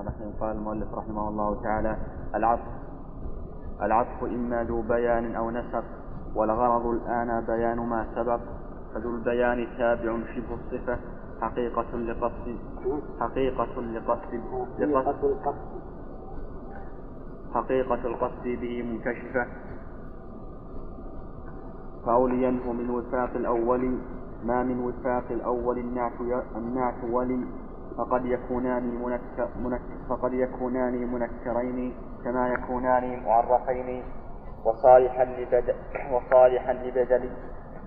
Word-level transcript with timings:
الرحمن 0.00 0.22
الرحيم 0.22 0.40
قال 0.40 0.56
المؤلف 0.56 0.94
رحمه 0.94 1.28
الله 1.28 1.62
تعالى 1.62 1.96
العطف. 2.34 2.62
العطف 3.82 4.24
إما 4.24 4.64
ذو 4.64 4.82
بيان 4.82 5.34
أو 5.34 5.50
نسق 5.50 5.84
والغرض 6.34 6.86
الآن 6.86 7.44
بيان 7.46 7.78
ما 7.78 8.06
سبق. 8.14 8.40
فذو 8.94 9.10
البيان 9.10 9.66
تابع 9.78 10.18
شبه 10.34 10.54
الصفة 10.54 10.98
حقيقة 11.40 11.96
لقصد 11.96 12.56
حقيقة 13.20 13.80
لقصد 13.80 14.42
لقصد. 14.78 15.54
حقيقة 17.54 18.06
القصد 18.06 18.44
به 18.44 18.82
منكشفة. 18.82 19.46
فأولينه 22.06 22.72
من 22.72 22.90
وفاق 22.90 23.30
الأول 23.36 23.98
ما 24.44 24.62
من 24.62 24.80
وفاق 24.80 25.24
الأول 25.30 25.78
النعت 25.78 26.20
النعت 26.56 27.04
ولي 27.10 27.44
فقد 27.98 28.24
يكونان 28.24 28.82
منكر 29.02 29.48
منك 29.64 29.80
فقد 30.08 30.32
يكونان 30.32 31.12
منكرين 31.12 31.94
كما 32.24 32.48
يكونان 32.48 33.22
معرفين 33.24 34.02
وصالحا 34.64 35.24
لبدل 35.24 35.74
وصالحا 36.12 36.72
لبدل 36.72 37.30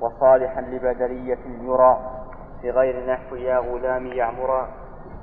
وصالحا 0.01 0.61
لبدلية 0.61 1.39
يرى 1.61 1.99
في 2.61 2.69
غير 2.69 3.13
نحو 3.13 3.35
يا 3.35 3.57
غلام 3.57 4.05
يعمرا 4.05 4.67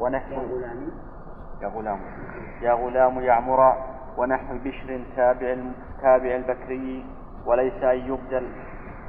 ونحو 0.00 0.34
غلام. 0.34 0.90
يا 1.62 1.68
غلام. 1.68 2.00
يا 2.62 2.72
غلام 2.72 3.20
يعمرا 3.20 3.76
ونحو 4.18 4.54
بشر 4.64 5.04
تابع 5.16 5.56
تابع 6.02 6.36
البكري 6.36 7.06
وليس 7.46 7.82
أن 7.82 7.98
يبدل 7.98 8.48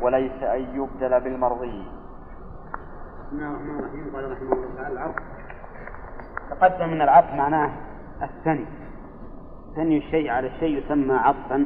وليس 0.01 0.43
أن 0.43 0.61
يبدل 0.61 1.19
بالمرضي. 1.19 1.87
بسم 3.19 3.37
الله 3.37 3.47
الرحمن 3.47 3.79
الرحيم 3.79 4.15
قال 4.15 4.31
رحمه 4.31 4.53
الله 4.53 4.75
تعالى. 4.77 4.93
العرض. 4.93 5.38
تقدم 6.49 6.89
من 6.89 7.01
العطف 7.01 7.33
معناه 7.33 7.71
الثني. 8.23 8.65
ثني 9.75 9.97
الشيء 9.97 10.29
على 10.29 10.47
الشيء 10.47 10.77
يسمى 10.77 11.13
عطفا 11.13 11.65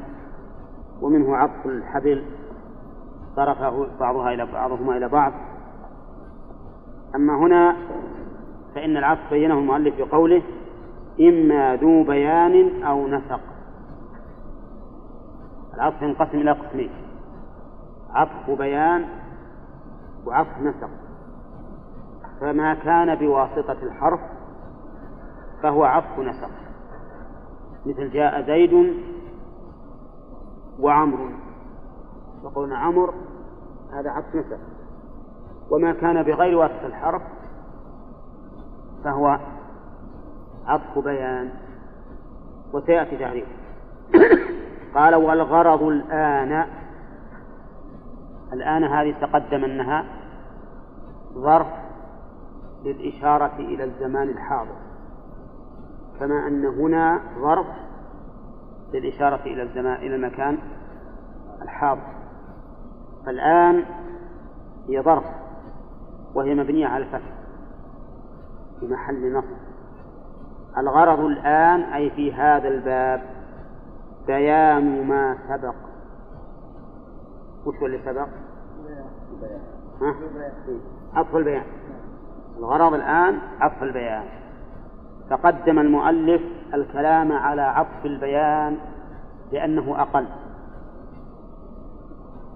ومنه 1.02 1.38
عطف 1.38 1.66
الحبل 1.66 2.24
طرفه 3.36 3.88
بعضها 4.00 4.34
إلى 4.34 4.46
بعضهما 4.46 4.98
إلى 4.98 5.10
بعض. 5.10 5.34
أما 7.16 7.38
هنا 7.38 7.76
فإن 8.76 8.98
العطف 8.98 9.30
بينه 9.30 9.54
المؤلف 9.54 9.98
بقوله 9.98 10.42
إما 11.20 11.76
ذو 11.76 12.04
بيان 12.04 12.84
أو 12.84 13.08
نسق. 13.08 13.40
العطف 15.74 16.02
ينقسم 16.02 16.38
إلى 16.38 16.52
قسمين 16.52 16.90
عطف 18.14 18.52
بيان 18.58 19.06
وعطف 20.26 20.60
نسق. 20.62 20.90
فما 22.42 22.74
كان 22.74 23.16
بواسطة 23.16 23.78
الحرف 23.84 24.20
فهو 25.64 25.84
عطف 25.84 26.20
نسق 26.20 26.50
مثل 27.86 28.12
جاء 28.12 28.42
زيد 28.42 28.94
وعمر. 30.80 31.30
وقولنا 32.44 32.78
عمر 32.78 33.14
هذا 33.94 34.10
عطف 34.10 34.36
نسق 34.36 34.60
وما 35.72 35.94
كان 35.94 36.24
بغير 36.24 36.58
واسطة 36.58 36.86
الحرف 36.86 37.22
فهو 39.04 39.40
عطف 40.66 41.00
بيان. 41.00 41.50
وسيأتي 42.74 43.18
تعريفه 43.18 43.52
قال 44.96 45.16
والغرض 45.16 45.84
الآن 45.84 46.68
الآن 48.54 48.84
هذه 48.84 49.16
تقدم 49.22 49.64
أنها 49.64 50.06
ظرف 51.34 51.68
للإشارة 52.84 53.56
إلى 53.60 53.84
الزمان 53.84 54.30
الحاضر. 54.30 54.76
كما 56.20 56.48
أن 56.48 56.66
هنا 56.66 57.22
ظرف 57.42 57.68
للإشارة 58.94 59.42
إلى 59.46 59.64
الزمان 59.64 59.96
إلى 59.96 60.16
المكان 60.16 60.58
الحاضر. 61.62 62.14
فالآن 63.26 63.86
هي 64.88 65.02
ظرف 65.02 65.24
وهي 66.34 66.56
مبنية 66.56 66.88
على 66.88 67.04
الفتح 67.04 67.34
في 68.80 68.88
محل 68.88 69.34
نصب. 69.34 69.58
الغرض 70.78 71.20
الآن 71.20 71.82
أي 71.82 72.10
في 72.10 72.34
هذا 72.34 72.68
الباب 72.68 73.22
بيان 74.28 75.08
ما 75.08 75.38
سبق. 75.48 75.76
وش 77.66 77.76
اللي 77.84 78.00
سبق؟ 78.06 78.28
ها؟ 80.02 80.16
عطف 81.14 81.36
البيان. 81.36 81.64
الغرض 82.58 82.94
الآن 82.94 83.40
عطف 83.60 83.84
البيان. 83.84 84.24
تقدم 85.30 85.80
المؤلف 85.80 86.42
الكلام 86.74 87.32
على 87.32 87.62
عطف 87.62 88.06
البيان 88.06 88.78
لأنه 89.52 90.02
أقل 90.02 90.26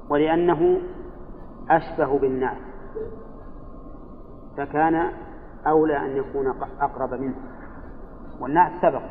ولأنه 0.10 0.82
أشبه 1.70 2.20
بالنعت 2.20 2.58
فكان 4.58 5.12
أولى 5.68 5.98
أن 5.98 6.18
يكون 6.18 6.48
أقرب 6.82 7.14
منه. 7.14 7.36
والنعت 8.40 8.72
سبق. 8.82 9.02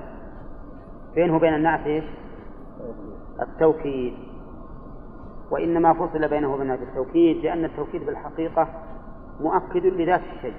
بينه 1.15 1.37
وبين 1.37 1.55
النعت 1.55 1.87
إيش؟ 1.87 2.05
التوكيد. 3.43 4.15
وإنما 5.51 5.93
فصل 5.93 6.29
بينه 6.29 6.55
وبين 6.55 6.71
التوكيد 6.71 7.37
لأن 7.45 7.65
التوكيد 7.65 8.07
بالحقيقة 8.07 8.69
مؤكد 9.41 9.87
لذات 9.87 10.21
الشيء. 10.37 10.55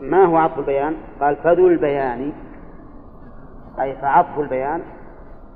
ما 0.00 0.24
هو 0.24 0.36
عطف 0.36 0.58
البيان؟ 0.58 0.96
قال 1.20 1.36
فذو 1.36 1.68
البيان. 1.68 2.32
أي 3.80 3.96
فعطف 3.96 4.38
البيان 4.38 4.82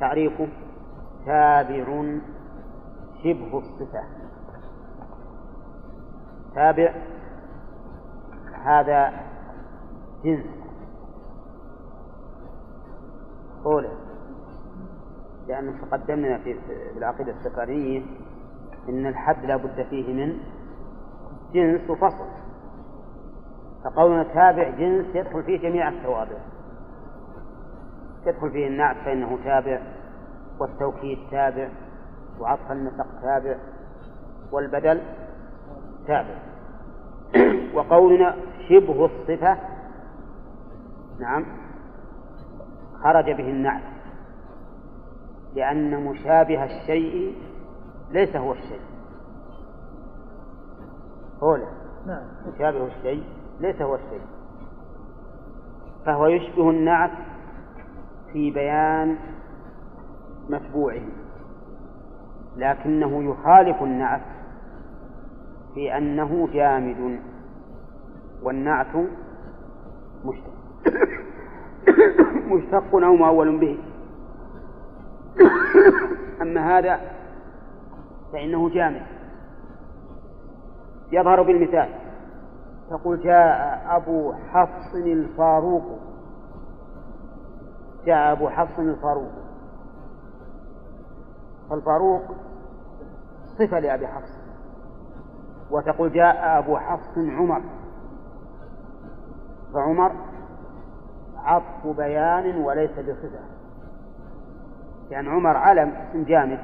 تعريفه 0.00 0.48
تابع 1.26 2.04
شبه 3.24 3.58
الصفة. 3.58 4.02
تابع 6.54 6.94
هذا 8.64 9.12
جنس. 10.24 10.46
قوله. 13.64 13.92
لأن 15.48 15.74
تقدمنا 15.80 16.38
في 16.38 16.56
العقيدة 16.96 17.32
السكرية 17.32 18.02
إن 18.88 19.06
الحد 19.06 19.44
لا 19.44 19.56
بد 19.56 19.86
فيه 19.90 20.12
من 20.12 20.38
جنس 21.52 21.90
وفصل. 21.90 22.26
فقولنا 23.84 24.22
تابع 24.22 24.70
جنس 24.70 25.06
يدخل 25.14 25.42
فيه 25.42 25.58
جميع 25.58 25.88
التوابع. 25.88 26.38
يدخل 28.26 28.50
فيه 28.50 28.66
النعت 28.66 28.96
فإنه 28.96 29.38
تابع 29.44 29.80
والتوكيد 30.60 31.18
تابع 31.30 31.68
وعطف 32.40 32.72
النسق 32.72 33.06
تابع 33.22 33.56
والبدل 34.52 35.00
تابع. 36.06 36.38
وقولنا 37.74 38.36
شبه 38.68 39.04
الصفة 39.04 39.58
نعم 41.20 41.46
خرج 43.02 43.24
به 43.24 43.50
النعت 43.50 43.82
لأن 45.54 46.04
مشابه 46.04 46.64
الشيء 46.64 47.34
ليس 48.10 48.36
هو 48.36 48.52
الشيء. 48.52 48.80
هو 51.42 51.56
لا. 51.56 51.66
نعم. 52.06 52.24
مشابه 52.54 52.86
الشيء 52.86 53.39
ليس 53.60 53.82
هو 53.82 53.94
الشيء. 53.94 54.20
فهو 56.06 56.26
يشبه 56.26 56.70
النعت 56.70 57.10
في 58.32 58.50
بيان 58.50 59.16
متبوعه 60.50 61.02
لكنه 62.56 63.24
يخالف 63.24 63.82
النعت 63.82 64.20
في 65.74 65.96
أنه 65.96 66.48
جامد 66.52 67.20
والنعت 68.42 68.96
مشتق. 70.24 70.52
مشتق 72.52 72.94
أو 72.94 73.16
مؤول 73.16 73.58
به. 73.58 73.78
أما 76.42 76.78
هذا 76.78 77.00
فإنه 78.32 78.68
جامد. 78.68 79.02
يظهر 81.12 81.42
بالمثال. 81.42 81.99
تقول 82.90 83.20
جاء 83.20 83.82
أبو 83.96 84.32
حفص 84.32 84.94
الفاروق. 84.94 85.98
جاء 88.04 88.32
أبو 88.32 88.48
حفص 88.48 88.78
الفاروق. 88.78 89.32
فالفاروق 91.70 92.22
صفة 93.58 93.78
لأبي 93.78 94.06
حفص. 94.06 94.40
وتقول 95.70 96.12
جاء 96.12 96.58
أبو 96.58 96.76
حفص 96.76 97.18
عمر. 97.18 97.62
فعمر 99.74 100.12
عطف 101.36 101.86
بيان 101.96 102.56
وليس 102.56 102.90
بصفة. 102.90 103.40
يعني 105.10 105.28
عمر 105.28 105.56
علم 105.56 105.88
اسم 105.90 106.24
جامد 106.24 106.58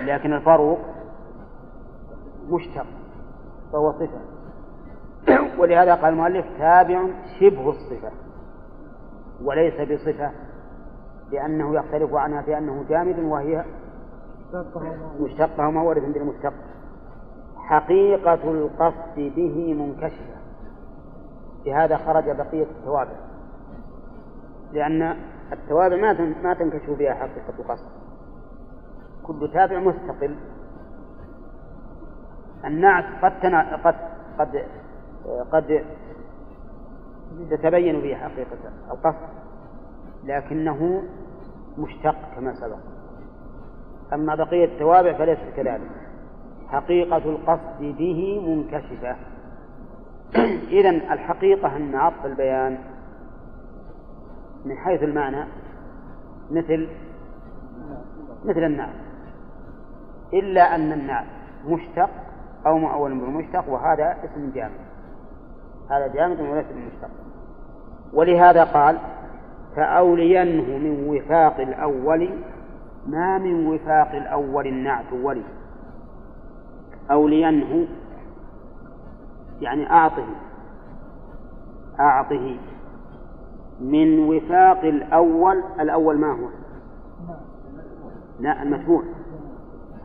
لكن 0.00 0.32
الفاروق 0.32 0.78
مشتق 2.48 2.86
فهو 3.72 3.92
صفة. 3.92 4.33
ولهذا 5.58 5.94
قال 5.94 6.12
المؤلف 6.12 6.46
تابع 6.58 7.06
شبه 7.40 7.70
الصفة 7.70 8.10
وليس 9.42 9.74
بصفة 9.74 10.30
لأنه 11.32 11.74
يختلف 11.74 12.14
عنها 12.14 12.42
بأنه 12.42 12.84
جامد 12.88 13.18
وهي 13.18 13.64
مشتقة 15.20 15.68
ومورد 15.68 16.12
بالمشتق 16.12 16.52
حقيقة 17.56 18.50
القصد 18.50 19.16
به 19.16 19.74
منكشفة. 19.74 20.34
لهذا 21.66 21.96
خرج 21.96 22.24
بقية 22.24 22.62
التوابع. 22.62 23.16
لأن 24.72 25.16
التوابع 25.52 25.96
ما 25.96 26.34
ما 26.42 26.54
تنكشف 26.54 26.90
بها 26.90 27.14
حقيقة 27.14 27.54
القصد. 27.58 27.86
كل 29.22 29.50
تابع 29.52 29.78
مستقل. 29.78 30.36
النعت 32.64 33.04
قد. 33.22 33.46
قد 33.84 33.94
قد 34.38 34.64
قد 35.52 35.84
تتبين 37.50 38.00
به 38.00 38.14
حقيقة 38.14 38.58
القصد 38.90 39.28
لكنه 40.24 41.02
مشتق 41.78 42.16
كما 42.36 42.54
سبق. 42.54 42.78
أما 44.12 44.34
بقية 44.34 44.64
التوابع 44.64 45.12
فليست 45.12 45.56
كذلك 45.56 45.90
حقيقة 46.68 47.16
القصد 47.16 47.80
به 47.80 48.40
منكشفة. 48.48 49.16
إذا 50.78 50.90
الحقيقة 50.90 51.76
أن 51.76 51.94
عطف 51.94 52.26
البيان 52.26 52.78
من 54.64 54.76
حيث 54.76 55.02
المعنى 55.02 55.44
مثل 56.50 56.88
مثل 58.44 58.64
النعت. 58.64 58.94
إلا 60.32 60.74
أن 60.74 60.92
النعت 60.92 61.26
مشتق 61.66 62.10
أو 62.66 62.78
مؤول 62.78 63.18
بالمشتق 63.18 63.68
وهذا 63.68 64.16
اسم 64.24 64.50
جامد 64.54 64.93
هذا 65.90 66.06
جامد 66.06 66.40
وليس 66.40 66.66
بالمشتق 66.66 67.10
ولهذا 68.12 68.64
قال 68.64 68.98
فأولينه 69.76 70.78
من 70.78 71.08
وفاق 71.08 71.60
الأول 71.60 72.28
ما 73.06 73.38
من 73.38 73.66
وفاق 73.66 74.10
الأول 74.14 74.66
النعت 74.66 75.12
ولي. 75.12 75.42
أولينه 77.10 77.86
يعني 79.60 79.90
أعطه 79.90 80.26
أعطه. 82.00 82.56
من 83.80 84.18
وفاق 84.18 84.84
الأول 84.84 85.62
الأول 85.80 86.18
ما 86.18 86.32
هو؟ 86.32 86.48
لا 88.40 88.62
المتبوع 88.62 89.02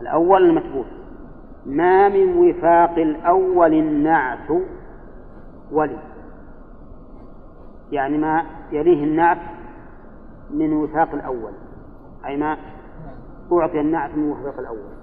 الأول 0.02 0.46
المتبوع 0.46 0.86
ما 1.66 2.10
من 2.10 2.38
وفاق 2.38 2.98
الأول 2.98 3.74
النعت 3.74 4.52
ولي. 5.72 6.00
يعني 7.92 8.18
ما 8.18 8.46
يليه 8.72 9.04
النعت 9.04 9.40
من 10.50 10.74
وفاق 10.74 11.14
الأول. 11.14 11.52
أي 12.26 12.38
ما 12.38 12.58
أعطي 13.52 13.80
النعت 13.80 14.16
من 14.16 14.32
وفاق 14.32 14.60
الأول. 14.60 15.00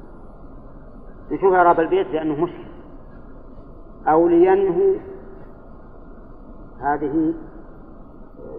نشوف 1.31 1.53
إعراب 1.53 1.81
البيت 1.81 2.07
لأنه 2.07 2.45
مشكل. 2.45 2.67
أو 4.09 4.29
لينهو 4.29 4.95
هذه 6.81 7.35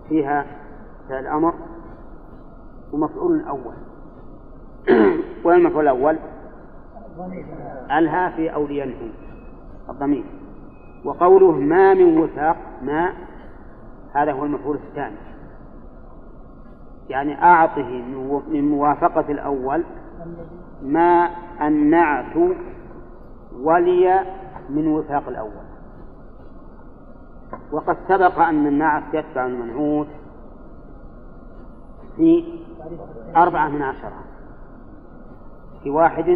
فيها 0.09 0.45
فعل 1.09 1.19
الأمر 1.19 1.53
ومفعول 2.91 3.35
الأول. 3.35 3.73
وين 5.45 5.57
المفعول 5.57 5.83
الأول؟ 5.83 6.17
ألها 7.91 8.29
في 8.29 8.53
أو 8.53 8.67
لينهو. 8.67 9.09
الضمير. 9.89 10.36
وقوله 11.07 11.51
ما 11.51 11.93
من 11.93 12.17
وثاق 12.17 12.57
ما 12.81 13.13
هذا 14.13 14.31
هو 14.31 14.45
المفعول 14.45 14.75
الثاني. 14.75 15.15
يعني 17.09 17.43
أعطه 17.43 17.89
من 18.47 18.69
موافقة 18.69 19.31
الأول 19.31 19.83
ما 20.81 21.29
النعت 21.61 22.37
ولي 23.59 24.25
من 24.69 24.87
وثاق 24.87 25.27
الأول. 25.27 25.67
وقد 27.71 27.97
سبق 28.07 28.39
أن 28.39 28.67
النعت 28.67 29.03
يتبع 29.13 29.45
المنعوت 29.45 30.07
في 32.15 32.59
أربعة 33.35 33.69
من 33.69 33.81
عشرة 33.81 34.23
في 35.83 35.89
واحد 35.89 36.29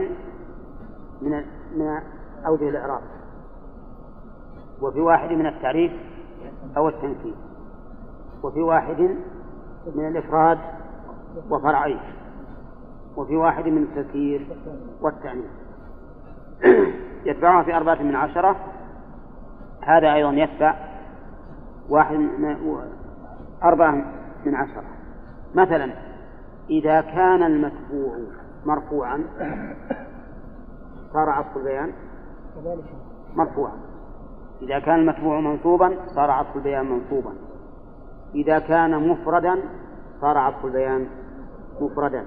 من 1.21 1.43
من 1.75 1.99
أوجه 2.45 2.69
الإعراب. 2.69 3.01
وفي 4.81 5.01
واحد 5.01 5.31
من 5.31 5.47
التعريف 5.47 5.91
أو 6.77 6.89
التنكيل 6.89 7.35
وفي 8.43 8.61
واحد 8.61 9.01
من 9.95 10.07
الإفراد 10.07 10.59
وفرعين 11.49 11.99
وفي 13.17 13.35
واحد 13.35 13.67
من 13.67 13.83
التذكير 13.83 14.47
والتعنيف 15.01 15.51
يتبعها 17.25 17.63
في 17.63 17.77
أربعة 17.77 18.03
من 18.03 18.15
عشرة. 18.15 18.55
هذا 19.81 20.13
أيضا 20.13 20.31
يتبع 20.31 20.75
واحد 21.89 22.15
من 22.15 22.77
أربعة 23.63 23.91
من 24.45 24.55
عشرة. 24.55 24.83
مثلا 25.55 25.93
إذا 26.69 27.01
كان 27.01 27.43
المتبوع 27.43 28.17
مرفوعا 28.65 29.23
صار 31.13 31.29
عطف 31.29 31.57
البيان؟ 31.57 31.93
مرفوعا. 33.35 33.90
إذا 34.61 34.79
كان 34.79 34.99
المتبوع 34.99 35.39
منصوبا 35.39 35.97
صار 36.15 36.31
عطف 36.31 36.55
البيان 36.55 36.85
منصوبا. 36.85 37.33
إذا 38.35 38.59
كان 38.59 39.07
مفردا 39.07 39.59
صار 40.21 40.37
عطف 40.37 40.65
البيان 40.65 41.07
مفردا. 41.81 42.25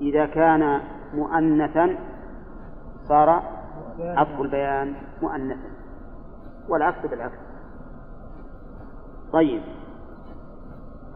إذا 0.00 0.26
كان 0.26 0.80
مؤنثا 1.14 1.96
صار 3.08 3.42
عطف 4.00 4.40
البيان 4.40 4.94
مؤنثا. 5.22 5.70
والعكس 6.68 7.06
بالعكس. 7.06 7.38
طيب. 9.32 9.62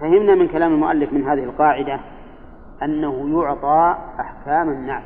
فهمنا 0.00 0.34
من 0.34 0.48
كلام 0.48 0.72
المؤلف 0.72 1.12
من 1.12 1.24
هذه 1.24 1.44
القاعدة 1.44 2.00
أنه 2.82 3.42
يعطى 3.42 3.96
أحكام 4.20 4.68
النعت 4.68 5.04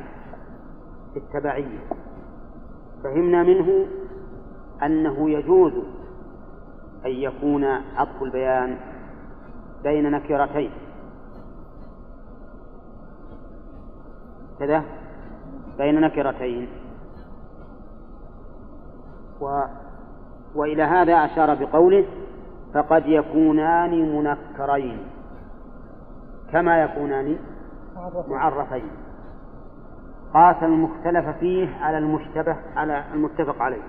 التبعية. 1.15 1.79
فهمنا 3.03 3.43
منه 3.43 3.87
أنه 4.83 5.29
يجوز 5.29 5.73
أن 7.05 7.11
يكون 7.11 7.63
عطف 7.97 8.23
البيان 8.23 8.77
بين 9.83 10.11
نكرتين. 10.11 10.71
كذا؟ 14.59 14.83
بين 15.77 16.01
نكرتين. 16.01 16.67
و 19.41 19.61
وإلى 20.55 20.83
هذا 20.83 21.13
أشار 21.13 21.55
بقوله 21.55 22.05
فقد 22.73 23.03
يكونان 23.05 24.15
منكرين. 24.15 24.97
كما 26.51 26.83
يكونان 26.83 27.37
معرفين. 28.27 28.87
قاس 30.33 30.63
المختلف 30.63 31.29
فيه 31.39 31.75
على 31.81 31.97
المشتبه 31.97 32.55
على 32.75 33.03
المتفق 33.13 33.61
عليه. 33.61 33.83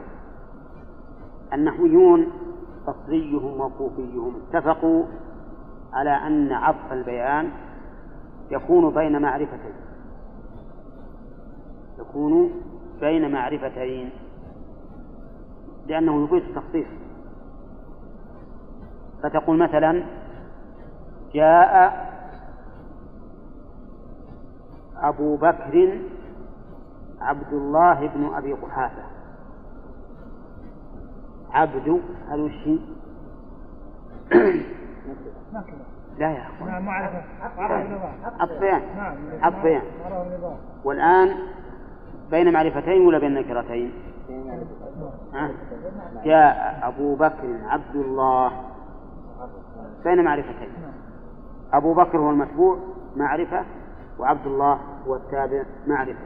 النحويون 1.55 2.27
بصريهم 2.89 3.61
وكوفيهم 3.61 4.35
اتفقوا 4.49 5.05
على 5.93 6.11
أن 6.11 6.53
عطف 6.53 6.93
البيان 6.93 7.51
يكون 8.51 8.95
بين 8.95 9.23
معرفتين. 9.23 9.75
يكون 11.99 12.51
بين 13.01 13.33
معرفتين. 13.33 14.11
لأنه 15.87 16.25
يفيد 16.25 16.43
التخصيص. 16.43 16.87
فتقول 19.23 19.59
مثلا 19.59 20.05
جاء 21.35 22.05
أبو 24.97 25.37
بكر 25.37 25.99
عبد 27.21 27.53
الله 27.53 28.07
بن 28.07 28.35
أبي 28.35 28.53
قحافة. 28.53 29.14
عبد 31.55 32.01
هذا 32.29 32.43
وش 32.43 32.69
لا 36.19 36.31
يا 36.31 36.43
أخوان. 36.43 36.71
نعم 36.71 36.85
معرفة 36.85 37.23
الصيام 38.43 38.83
الصيام 39.45 39.83
والآن 40.85 41.37
بين 42.31 42.53
معرفتين 42.53 43.07
ولا 43.07 43.19
بين 43.19 43.35
نكرتين؟ 43.35 43.93
جاء 46.25 46.81
أبو 46.83 47.15
بكر 47.15 47.59
عبد 47.69 47.97
الله. 47.97 48.53
بين 50.05 50.25
معرفتين. 50.25 50.73
أبو 51.73 51.95
بكر 51.95 52.19
هو 52.19 52.31
المتبوع 52.31 52.79
معرفة 53.17 53.65
وعبد 54.19 54.47
الله 54.47 54.81
هو 55.07 55.17
التابع 55.17 55.63
معرفة. 55.87 56.25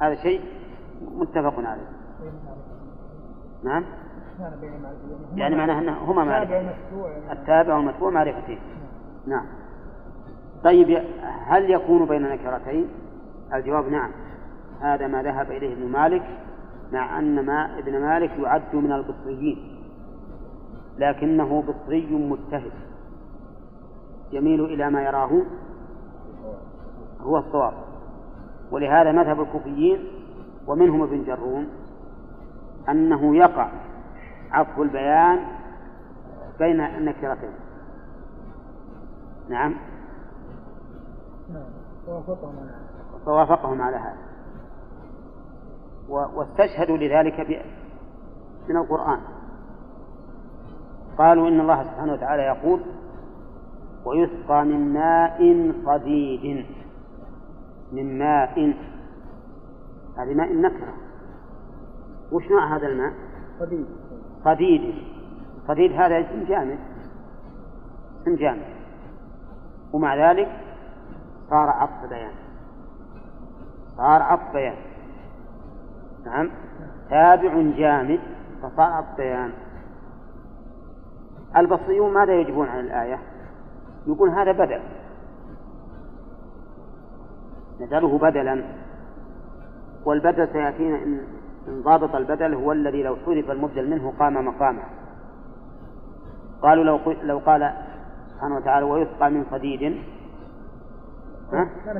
هذا 0.00 0.14
شيء 0.14 0.40
متفق 1.14 1.54
عليه. 1.58 1.88
نعم. 3.64 3.84
يعني 5.34 5.56
معناه 5.56 5.78
أنه 5.78 5.98
هما 5.98 6.24
معرفتين 6.24 6.68
التابع 7.32 7.76
والمتبوع 7.76 8.10
معرفتين 8.10 8.58
نعم. 9.26 9.46
طيب 10.64 11.02
هل 11.46 11.70
يكون 11.70 12.06
بين 12.06 12.22
نكرتين 12.22 12.88
الجواب 13.54 13.88
نعم. 13.88 14.10
هذا 14.80 15.06
ما 15.06 15.22
ذهب 15.22 15.50
إليه 15.50 15.72
ابن 15.72 15.88
مالك 15.88 16.22
مع 16.92 17.18
أن 17.18 17.46
ما 17.46 17.78
ابن 17.78 18.00
مالك 18.00 18.30
يعد 18.38 18.74
من 18.74 18.92
البصريين 18.92 19.78
لكنه 20.98 21.62
بصري 21.62 22.06
مجتهد 22.06 22.72
يميل 24.32 24.64
إلى 24.64 24.90
ما 24.90 25.02
يراه 25.02 25.42
هو 27.20 27.38
الصواب. 27.38 27.72
ولهذا 28.70 29.12
مذهب 29.12 29.40
الكوفيين 29.40 30.04
ومنهم 30.66 31.02
ابن 31.02 31.24
جروم 31.24 31.66
أنه 32.88 33.36
يقع 33.36 33.68
عطف 34.52 34.80
البيان 34.80 35.38
بين 36.58 36.80
النكرتين 36.80 37.52
نعم. 39.48 39.74
فوافقهم 43.24 43.82
على 43.82 43.96
هذا. 43.96 44.18
واستشهدوا 46.08 46.96
لذلك 46.96 47.64
من 48.68 48.76
القرآن. 48.76 49.20
قالوا 51.18 51.48
إن 51.48 51.60
الله 51.60 51.82
سبحانه 51.84 52.12
وتعالى 52.12 52.42
يقول 52.42 52.80
ويسقى 54.04 54.64
من 54.64 54.92
ماء 54.92 55.72
صديد. 55.86 56.66
من 57.92 58.18
ماء. 58.18 58.74
هذه 60.16 60.34
ماء 60.34 60.54
نكرة 60.54 61.01
وش 62.32 62.50
نوع 62.50 62.76
هذا 62.76 62.86
الماء؟ 62.86 63.12
صديد 63.58 63.86
صديد 64.44 64.94
صديد 65.68 65.92
هذا 65.92 66.20
اسم 66.20 66.44
جامد. 66.44 66.78
اسم 68.22 68.36
جامد. 68.36 68.62
ومع 69.92 70.30
ذلك 70.30 70.48
صار 71.50 71.68
عطف 71.68 72.08
بيان. 72.08 72.32
صار 73.96 74.22
عطف 74.22 74.52
بيان. 74.52 74.76
نعم. 76.24 76.50
تابع 77.10 77.62
جامد 77.76 78.20
فصار 78.62 78.92
عطف 78.92 79.16
بيان. 79.16 79.52
البصريون 81.56 82.12
ماذا 82.12 82.32
يجبون 82.32 82.68
عن 82.68 82.80
الآية؟ 82.80 83.18
يقول 84.06 84.30
هذا 84.30 84.52
بدل. 84.52 84.80
نجعله 87.80 88.18
بدلا. 88.18 88.64
والبدل 90.04 90.48
سيأتينا 90.52 90.96
إن 90.96 91.20
ضابط 91.68 92.14
البدل 92.14 92.54
هو 92.54 92.72
الذي 92.72 93.02
لو 93.02 93.16
حذف 93.26 93.50
المبدل 93.50 93.90
منه 93.90 94.12
قام 94.18 94.46
مقامه. 94.46 94.82
قالوا 96.62 96.84
لو 96.84 96.98
لو 97.22 97.38
قال 97.38 97.72
سبحانه 98.34 98.56
وتعالى 98.56 98.86
ويسقى 98.86 99.30
من 99.30 99.44
صديد 99.50 99.96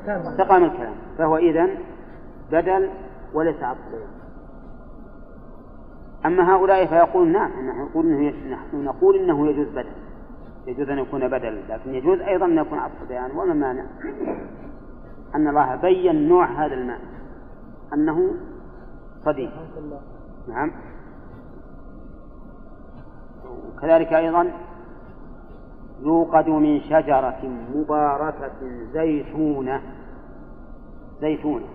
استقام 0.06 0.64
الكلام 0.64 0.94
فهو 1.18 1.36
إذن 1.36 1.74
بدل 2.52 2.90
وليس 3.34 3.62
عطف 3.62 3.78
أما 6.26 6.54
هؤلاء 6.54 6.86
فيقولون 6.86 7.32
نعم 7.32 7.50
نحن 7.50 7.80
نقول 7.80 8.06
إنه 8.06 8.32
نحن 8.50 8.84
نقول 8.84 9.16
إنه 9.16 9.48
يجوز 9.48 9.68
بدل. 9.68 9.92
يجوز 10.66 10.90
أن 10.90 10.98
يكون 10.98 11.28
بدل 11.28 11.62
لكن 11.68 11.94
يجوز 11.94 12.20
أيضا 12.20 12.46
أن 12.46 12.58
يكون 12.58 12.78
عطف 12.78 13.08
بيان 13.08 13.30
وما 13.30 13.54
مانع 13.54 13.84
أن 15.34 15.48
الله 15.48 15.76
بين 15.76 16.28
نوع 16.28 16.46
هذا 16.46 16.74
الماء 16.74 16.98
أنه 17.94 18.34
صديق 19.24 19.50
نعم. 20.48 20.70
وكذلك 23.76 24.12
أيضا 24.12 24.52
يوقد 26.02 26.48
من 26.48 26.80
شجرة 26.80 27.40
مباركة 27.74 28.50
زيتونة. 28.92 29.82
زيتونة. 31.20 31.66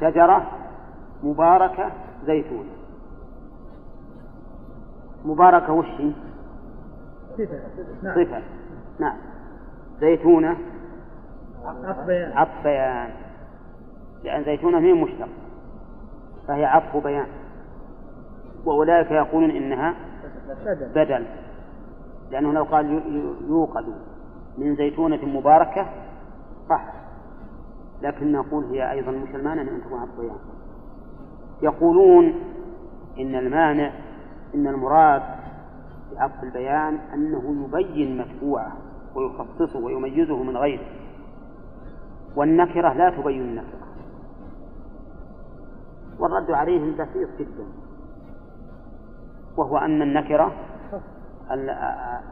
شجرة 0.00 0.46
مباركة 1.22 1.92
زيتونة. 2.26 2.70
مباركة 5.24 5.72
وش 5.72 5.86
هي؟ 5.86 6.12
صفة 7.38 7.60
نعم. 8.02 8.24
صفة 8.24 8.42
نعم. 8.98 9.16
زيتونة. 10.00 10.56
عطف 11.64 12.06
بيان. 12.06 12.32
عطف 12.32 12.62
بيان. 12.64 13.10
لأن 14.24 14.44
زيتونة 14.44 14.80
من 14.80 14.94
مشتق 14.94 15.28
فهي 16.48 16.64
عطف 16.64 16.96
بيان. 16.96 17.26
وأولئك 18.64 19.10
يقولون 19.10 19.50
إنها 19.50 19.94
بدل. 20.94 21.26
لأنه 22.30 22.52
لو 22.52 22.64
قال 22.64 23.02
يوقد 23.48 23.84
من 24.58 24.76
زيتونة 24.76 25.24
مباركة 25.24 25.86
صح. 26.68 26.92
لكن 28.02 28.32
نقول 28.32 28.64
هي 28.64 28.90
أيضا 28.90 29.12
مسلمانة 29.12 29.62
أن 29.62 29.80
تكون 29.84 30.00
عطف 30.00 30.20
بيان. 30.20 30.36
يقولون 31.62 32.34
إن 33.18 33.34
المانع 33.34 33.92
إن 34.54 34.66
المراد 34.66 35.22
بعطف 36.14 36.42
البيان 36.42 36.98
أنه 37.14 37.64
يبين 37.64 38.18
متبوعه 38.18 38.72
ويخصصه 39.14 39.78
ويميزه 39.78 40.42
من 40.42 40.56
غيره. 40.56 40.86
والنكرة 42.36 42.92
لا 42.92 43.10
تبين 43.10 43.42
النكرة. 43.42 43.87
والرد 46.18 46.50
عليهم 46.50 46.92
بسيط 46.92 47.28
جدا. 47.38 47.66
وهو 49.56 49.78
أن 49.78 50.02
النكرة 50.02 50.52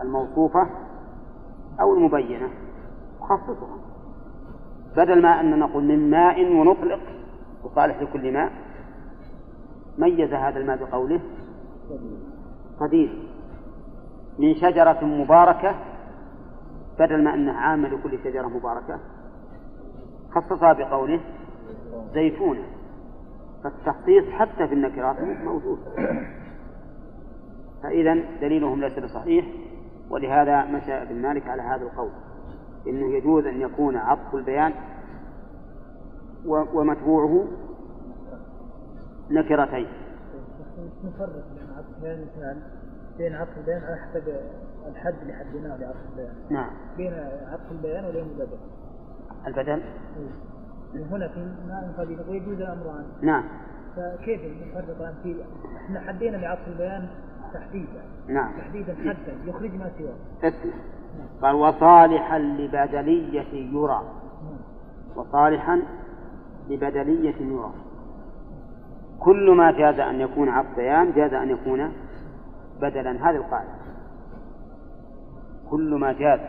الموصوفة 0.02 0.71
أو 1.81 1.95
المبينة. 1.95 2.49
تخصصها 3.21 3.78
بدل 4.97 5.23
ما 5.23 5.40
أن 5.40 5.59
نقول 5.59 5.85
من 5.85 6.11
ماء 6.11 6.52
ونطلق 6.52 7.00
وصالح 7.64 8.02
لكل 8.02 8.33
ماء 8.33 8.52
ميز 9.99 10.33
هذا 10.33 10.59
الماء 10.59 10.76
بقوله 10.76 11.21
قدير. 12.81 13.28
من 14.38 14.55
شجرة 14.55 15.05
مباركة 15.05 15.75
بدل 16.99 17.25
ما 17.25 17.35
أنه 17.35 17.52
عام 17.52 17.87
لكل 17.87 18.19
شجرة 18.25 18.47
مباركة 18.47 18.99
خصصها 20.31 20.73
بقوله 20.73 21.21
زيتونة. 22.14 22.62
فالتخصيص 23.66 24.25
حتى 24.25 24.68
في 24.68 24.75
النكرات 24.75 25.20
موجود. 25.20 25.78
فإذا 27.82 28.14
دليلهم 28.40 28.80
ليس 28.80 28.99
بصحيح 28.99 29.46
ولهذا 30.11 30.64
مشى 30.64 30.92
ابن 30.92 31.23
مالك 31.23 31.49
على 31.49 31.62
هذا 31.62 31.82
القول. 31.82 32.11
إنه 32.87 33.16
يجوز 33.16 33.46
أن 33.46 33.61
يكون 33.61 33.96
عطف 33.96 34.35
البيان 34.35 34.73
ومتبوعه 36.46 37.46
نكرتين. 39.30 39.88
نفرق 41.04 41.28
بين 41.28 41.68
عطف 41.76 41.96
البيان 41.96 42.26
مثال 42.37 42.62
بين 43.18 43.35
عطف 43.35 43.58
البيان 43.58 43.82
على 43.82 43.96
حسب 43.96 44.23
الحد 44.87 45.14
اللي 45.23 45.32
حددناه 45.32 45.76
لعطف 45.76 45.96
البيان. 46.11 46.35
نعم. 46.50 46.70
بين 46.96 47.12
عطف 47.52 47.73
البيان 47.73 48.04
وبين 48.04 48.23
البدل. 48.23 48.58
البدل؟ 49.46 49.82
هنا 51.10 51.28
في 51.28 51.40
ماء 51.68 51.94
قليل. 51.98 52.18
ويجوز 52.28 52.60
الامران 52.60 53.04
نعم. 53.22 53.44
فكيف 53.96 54.40
نفرق 54.40 54.96
الان 55.00 55.14
في 55.22 55.36
إحنا 55.76 56.00
حدينا 56.00 56.38
بعطف 56.38 56.68
البيان 56.68 57.08
تحديدا. 57.54 58.02
نعم. 58.28 58.52
تحديدا 58.58 58.94
حدا 59.00 59.34
يخرج 59.46 59.74
ما 59.74 59.90
سواه. 59.98 60.48
اسمع. 60.48 60.72
قال 61.42 61.54
وصالحا 61.54 62.38
لبدلية 62.38 63.72
يرى. 63.72 64.02
نعم. 64.44 64.58
وصالحا 65.16 65.82
لبدلية 66.68 67.36
يرى. 67.40 67.72
كل 69.20 69.50
ما 69.50 69.72
جاز 69.72 70.00
أن 70.00 70.20
يكون 70.20 70.48
عطف 70.48 70.76
بيان 70.76 71.12
جاز 71.12 71.34
أن 71.34 71.50
يكون 71.50 71.92
بدلا. 72.80 73.30
هذه 73.30 73.36
القاعدة. 73.36 73.68
كل 75.70 75.94
ما 75.94 76.12
جاز 76.12 76.40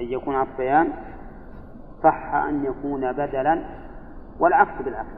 أن 0.00 0.04
يكون 0.04 0.34
عطف 0.34 0.56
بيان 0.58 0.88
صح 2.02 2.34
أن 2.34 2.64
يكون 2.64 3.12
بدلا 3.12 3.64
والعكس 4.40 4.82
بالعكس. 4.84 5.08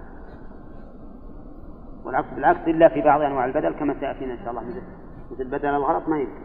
والعكس 2.05 2.29
بالعكس 2.35 2.69
إلا 2.69 2.89
في 2.89 3.01
بعض 3.01 3.21
أنواع 3.21 3.45
البدل 3.45 3.73
كما 3.73 3.95
سيأتينا 4.01 4.33
إن 4.33 4.39
شاء 4.39 4.51
الله. 4.51 4.63
مثل 4.63 4.83
مثل 5.31 5.45
بدل 5.45 5.69
الغلط 5.69 6.09
ما 6.09 6.19
يمكن 6.19 6.43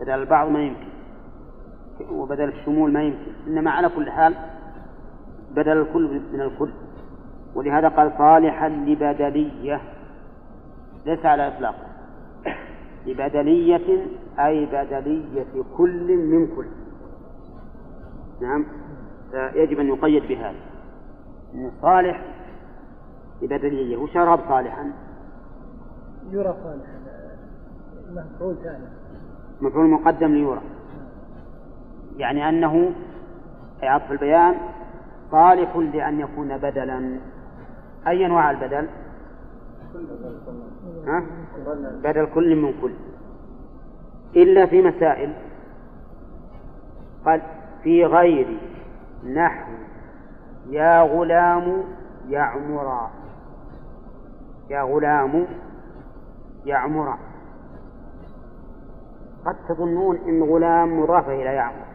بدل 0.00 0.10
البعض 0.14 0.48
ما 0.48 0.60
يمكن 0.60 0.88
وبدل 2.10 2.48
الشمول 2.48 2.92
ما 2.92 3.02
يمكن. 3.02 3.32
إنما 3.46 3.70
على 3.70 3.88
كل 3.88 4.10
حال 4.10 4.34
بدل 5.54 5.80
الكل 5.80 6.20
من 6.32 6.40
الكل. 6.40 6.70
ولهذا 7.54 7.88
قال 7.88 8.12
صالحا 8.18 8.68
لبدلية 8.68 9.80
ليس 11.06 11.26
على 11.26 11.48
إطلاقه. 11.48 11.88
لبدلية 13.06 14.06
أي 14.38 14.66
بدلية 14.66 15.62
كل 15.76 16.16
من 16.16 16.56
كل. 16.56 16.66
نعم. 18.40 18.64
يجب 19.34 19.80
أن 19.80 19.88
يقيد 19.88 20.22
بهذا. 20.28 20.60
أن 21.54 21.70
صالح 21.82 22.22
لبدلية 23.42 23.96
وش 23.96 24.12
صالحا. 24.48 24.92
يرى 26.30 26.54
صالح 26.64 26.86
مفعول 28.10 28.56
ثاني. 28.64 28.84
مفعول 29.60 29.86
مقدم 29.90 30.34
ليرى. 30.34 30.60
يعني 32.16 32.48
أنه 32.48 32.92
أي 33.82 33.88
عطف 33.88 34.12
البيان 34.12 34.54
صالح 35.30 35.76
لأن 35.76 36.20
يكون 36.20 36.58
بدلا. 36.58 37.20
أي 38.06 38.26
أنواع 38.26 38.50
البدل؟ 38.50 38.88
ها؟ 41.06 41.26
بدل 42.02 42.26
كل 42.34 42.56
من 42.56 42.74
كل. 42.82 42.92
إلا 44.36 44.66
في 44.66 44.82
مسائل. 44.82 45.32
قال 47.24 47.42
في 47.82 48.04
غير 48.04 48.58
نحو 49.24 49.72
يا 50.68 51.02
غلام 51.02 51.84
يعمرا 52.28 53.10
يا 54.70 54.82
غلام 54.82 55.46
يعمرا 56.64 57.18
قد 59.44 59.56
تظنون 59.68 60.16
إن 60.16 60.42
غلام 60.42 61.00
مضافة 61.00 61.32
إلى 61.34 61.54
يعمر 61.54 61.88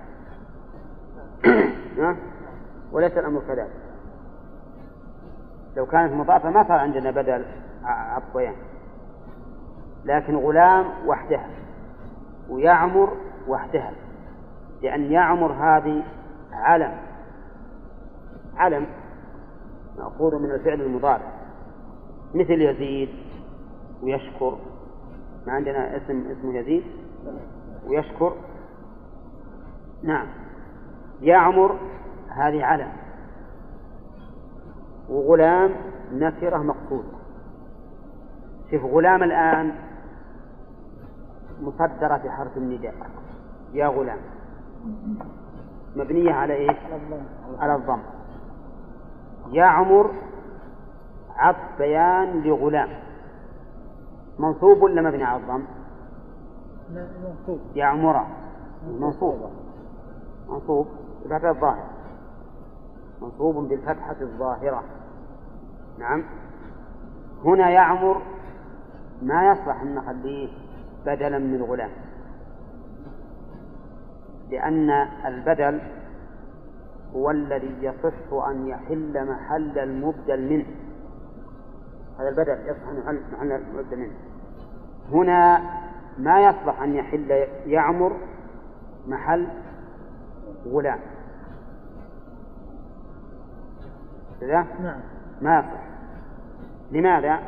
وليس 2.92 3.18
الأمر 3.18 3.42
كذلك. 3.48 3.70
لو 5.77 5.86
كانت 5.86 6.13
مضافة 6.13 6.50
ما 6.50 6.63
صار 6.63 6.80
عندنا 6.80 7.12
بدل 7.12 7.46
عطيان 7.86 8.53
لكن 10.06 10.36
غلام 10.36 10.86
وحدها 11.06 11.48
ويعمر 12.50 13.10
وحدها 13.48 13.92
لأن 14.82 15.12
يعمر 15.12 15.51
هذه 15.51 16.03
علم 16.53 16.92
علم 18.58 18.88
مأخوذ 19.98 20.36
من 20.36 20.52
الفعل 20.52 20.82
المضارع. 20.82 21.32
مثل 22.34 22.62
يزيد 22.62 23.10
ويشكر. 24.04 24.58
ما 25.48 25.54
عندنا 25.54 25.98
اسم 25.98 26.32
اسمه 26.32 26.56
يزيد؟ 26.58 26.84
ويشكر. 27.88 28.34
نعم. 30.04 30.28
يعمر 31.22 31.80
هذه 32.30 32.66
علم. 32.66 32.92
وغلام 35.10 35.72
نكرة 36.14 36.58
مقصودة 36.58 37.18
شوف 38.72 38.84
غلام 38.84 39.24
الآن 39.24 39.76
مصدرة 41.62 42.18
في 42.18 42.30
حرف 42.30 42.58
النداء. 42.58 42.96
يا 43.74 43.88
غلام. 43.88 44.20
مبنية 45.96 46.34
على 46.34 46.54
إيش؟ 46.54 46.78
على 47.60 47.76
الضم. 47.76 48.00
يعمر 49.52 50.12
عطف 51.36 51.78
بيان 51.78 52.42
لغلام. 52.42 52.90
منصوب 54.40 54.82
ولا 54.82 55.02
مبني 55.02 55.24
على 55.24 55.42
الضم؟ 55.42 55.64
منصوب. 57.24 57.60
يعمر 57.76 58.26
منصوب. 58.88 59.50
منصوب. 60.50 60.88
بفتح 61.26 61.46
الظاهر 61.46 61.84
منصوب 63.22 63.70
بالفتحة 63.70 64.16
الظاهرة. 64.22 64.84
نعم. 66.00 66.24
هنا 67.46 67.70
يعمر 67.70 68.22
ما 69.22 69.52
يصلح 69.52 69.82
أن 69.82 69.96
نخليه 69.96 70.50
بدلا 71.06 71.38
من 71.38 71.62
غلام. 71.62 71.92
لأن 74.50 74.90
البدل 75.26 75.82
هو 77.15 77.32
الذي 77.32 77.75
يصح 77.82 78.48
أن 78.48 78.67
يحل 78.67 79.27
محل 79.29 79.79
المبدل 79.79 80.50
منه. 80.50 80.65
هذا 82.20 82.29
البدل 82.29 82.58
يصح 82.67 82.88
أن 82.88 82.98
يحل 82.98 83.22
محل 83.32 83.51
المبدل 83.51 83.98
منه. 83.98 84.13
هنا 85.12 85.62
ما 86.17 86.41
يصلح 86.41 86.82
أن 86.82 86.96
يحل 86.96 87.32
يعمر 87.65 88.17
محل 89.08 89.48
غلام. 90.65 90.99
كذا؟ 94.41 94.67
نعم. 94.82 94.99
ما 95.41 95.60
يصح 95.60 95.84
لماذا؟ 96.91 97.39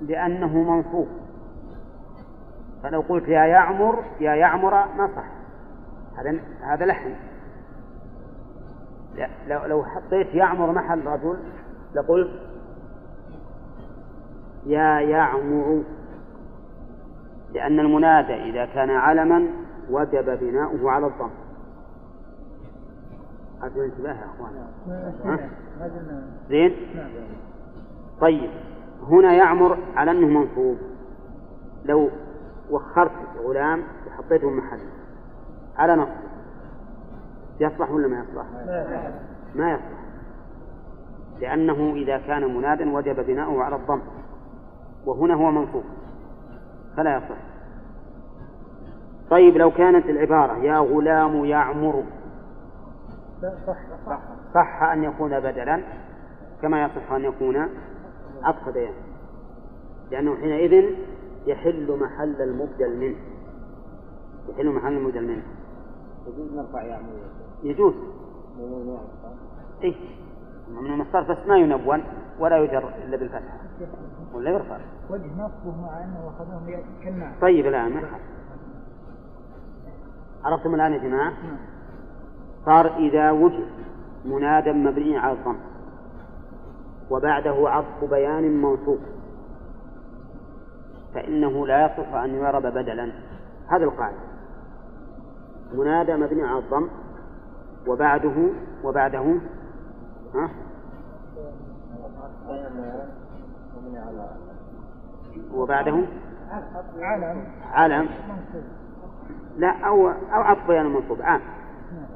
لأنه 0.00 0.62
منصوب. 0.62 1.08
فلو 2.82 3.00
قلت 3.00 3.28
يا 3.28 3.44
يعمر 3.44 4.04
يا 4.20 4.34
يعمر 4.34 4.70
ما 4.70 5.08
صح. 5.16 5.24
هذا 6.18 6.40
هذا 6.60 6.86
لحن. 6.86 7.14
لو 9.46 9.66
لو 9.66 9.84
حطيت 9.84 10.34
يعمر 10.34 10.72
محل 10.72 11.06
رجل 11.06 11.36
لقلت 11.94 12.30
يا 14.66 15.00
يعمر 15.00 15.82
لأن 17.52 17.80
المنادى 17.80 18.34
إذا 18.34 18.64
كان 18.66 18.90
علما 18.90 19.48
وجب 19.90 20.38
بناؤه 20.40 20.90
على 20.90 21.06
الضم. 21.06 21.30
أرجو 23.62 23.80
الانتباه 23.80 24.14
يا 24.14 24.26
أخوان؟ 24.26 25.48
زين؟ 26.48 26.76
نعم. 26.96 27.10
طيب 28.20 28.50
هنا 29.08 29.32
يعمر 29.32 29.78
على 29.96 30.10
أنه 30.10 30.26
منصوب. 30.26 30.78
لو 31.84 32.10
وخرت 32.70 33.12
غلام 33.44 33.82
وحطيته 34.06 34.50
محل. 34.50 34.80
على 35.76 35.96
نصب 35.96 36.25
يصلح 37.60 37.90
ولا 37.90 38.08
ما 38.08 38.18
يصلح؟ 38.18 38.46
ما 39.54 39.72
يصلح. 39.72 39.98
لأنه 41.40 41.92
إذا 41.94 42.18
كان 42.18 42.56
منادا 42.56 42.92
وجب 42.92 43.26
بناؤه 43.26 43.62
على 43.62 43.76
الضم. 43.76 44.00
وهنا 45.06 45.34
هو 45.34 45.50
منصوب. 45.50 45.84
فلا 46.96 47.16
يصح 47.16 47.36
طيب 49.30 49.56
لو 49.56 49.70
كانت 49.70 50.06
العبارة 50.06 50.56
يا 50.56 50.78
غلام 50.78 51.44
يعمر 51.44 52.04
صح 53.42 53.76
صح 54.06 54.20
صح 54.54 54.82
أن 54.82 55.04
يكون 55.04 55.40
بدلا 55.40 55.82
كما 56.62 56.84
يصح 56.84 57.12
أن 57.12 57.24
يكون 57.24 57.68
عطف 58.42 58.68
لأنه 60.10 60.36
حينئذ 60.36 60.94
يحل 61.46 61.98
محل 62.00 62.42
المبدل 62.42 62.96
منه. 62.96 63.16
يحل 64.48 64.70
محل 64.70 64.92
المبدل 64.92 65.26
منه. 65.26 65.42
يجوز 66.26 66.54
نرفع 66.54 66.82
يعمل 66.82 67.06
يجوز. 67.62 67.94
إيه. 69.82 69.94
من 70.68 70.86
المصدر 70.86 71.22
بس 71.22 71.38
ما 71.48 71.56
ينون 71.56 72.02
ولا 72.38 72.56
يجر 72.58 72.88
إلا 72.88 73.16
بالفتحة 73.16 73.58
ولا 74.34 74.50
يرفع. 74.50 74.78
وجه 75.10 75.26
نصبه 75.38 75.82
مع 75.82 76.04
أنه 76.04 76.32
اخذوه 76.36 76.84
كالنعم 77.04 77.32
طيب 77.40 77.66
الآن 77.66 77.92
ما. 77.92 78.02
عرفتم 80.44 80.74
الآن 80.74 80.92
يا 80.92 80.98
جماعة؟ 80.98 81.30
نعم. 81.30 81.56
صار 82.66 82.96
إذا 82.96 83.30
وجد 83.30 83.68
منادى 84.24 84.72
مبني 84.72 85.18
على 85.18 85.32
الضم. 85.32 85.56
وبعده 87.10 87.68
عطف 87.68 88.10
بيان 88.10 88.62
منصوب 88.62 88.98
فإنه 91.14 91.66
لا 91.66 91.86
يصح 91.86 92.14
أن 92.14 92.34
يعرب 92.34 92.62
بدلا. 92.62 93.12
هذا 93.66 93.84
القاعدة. 93.84 94.16
منادى 95.74 96.16
مبني 96.16 96.42
على 96.42 96.58
الضم. 96.58 96.88
وبعده 97.86 98.50
وبعده 98.84 99.34
ها؟ 100.34 100.50
وبعده؟ 105.54 106.02
علم. 107.00 107.44
علم 107.72 108.08
لا 109.56 109.86
أو 109.86 110.08
أو 110.08 110.40
عطف 110.40 110.66
بيان 110.66 110.86
منصوب. 110.86 111.22
عام 111.22 111.40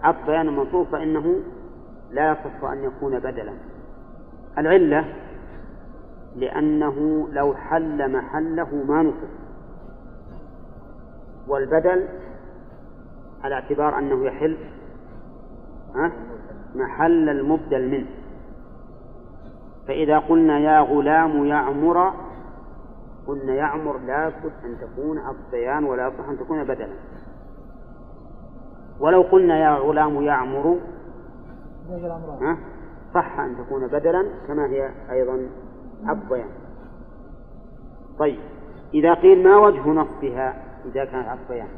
عطف 0.02 0.26
بيان 0.26 0.56
منصوب 0.56 0.86
فإنه 0.86 1.40
لا 2.10 2.32
يصح 2.32 2.64
أن 2.64 2.84
يكون 2.84 3.18
بدلا. 3.18 3.52
العلة 4.58 5.04
لأنه 6.36 7.28
لو 7.32 7.54
حل 7.54 8.12
محله 8.12 8.84
ما 8.88 9.02
نصب 9.02 9.28
والبدل 11.48 12.08
على 13.44 13.54
اعتبار 13.54 13.98
أنه 13.98 14.26
يحل؟ 14.26 14.56
محل 16.74 17.28
المبدل 17.28 17.88
منه. 17.88 18.06
فإذا 19.88 20.18
قلنا 20.18 20.58
يا 20.58 20.80
غلام 20.80 21.46
يعمر 21.46 22.12
قلنا 23.26 23.54
يعمر 23.54 23.98
لا 23.98 24.28
بد 24.28 24.52
أن 24.64 24.76
تكون 24.80 25.20
بيان 25.52 25.84
ولا 25.84 26.06
يصح 26.08 26.28
أن 26.28 26.38
تكون 26.38 26.64
بدلا. 26.64 26.94
ولو 29.00 29.22
قلنا 29.22 29.58
يا 29.58 29.74
غلام 29.74 30.22
يعمر؟ 30.22 30.78
صح 33.14 33.40
أن 33.40 33.56
تكون 33.56 33.86
بدلا 33.86 34.26
كما 34.48 34.66
هي 34.66 34.90
أيضا 35.10 35.48
بيان 36.30 36.48
طيب 38.18 38.38
إذا 38.94 39.14
قيل 39.14 39.42
ما 39.42 39.56
وجه 39.56 39.88
نصبها 39.88 40.62
إذا 40.86 41.04
كانت 41.04 41.38
بيان 41.48 41.68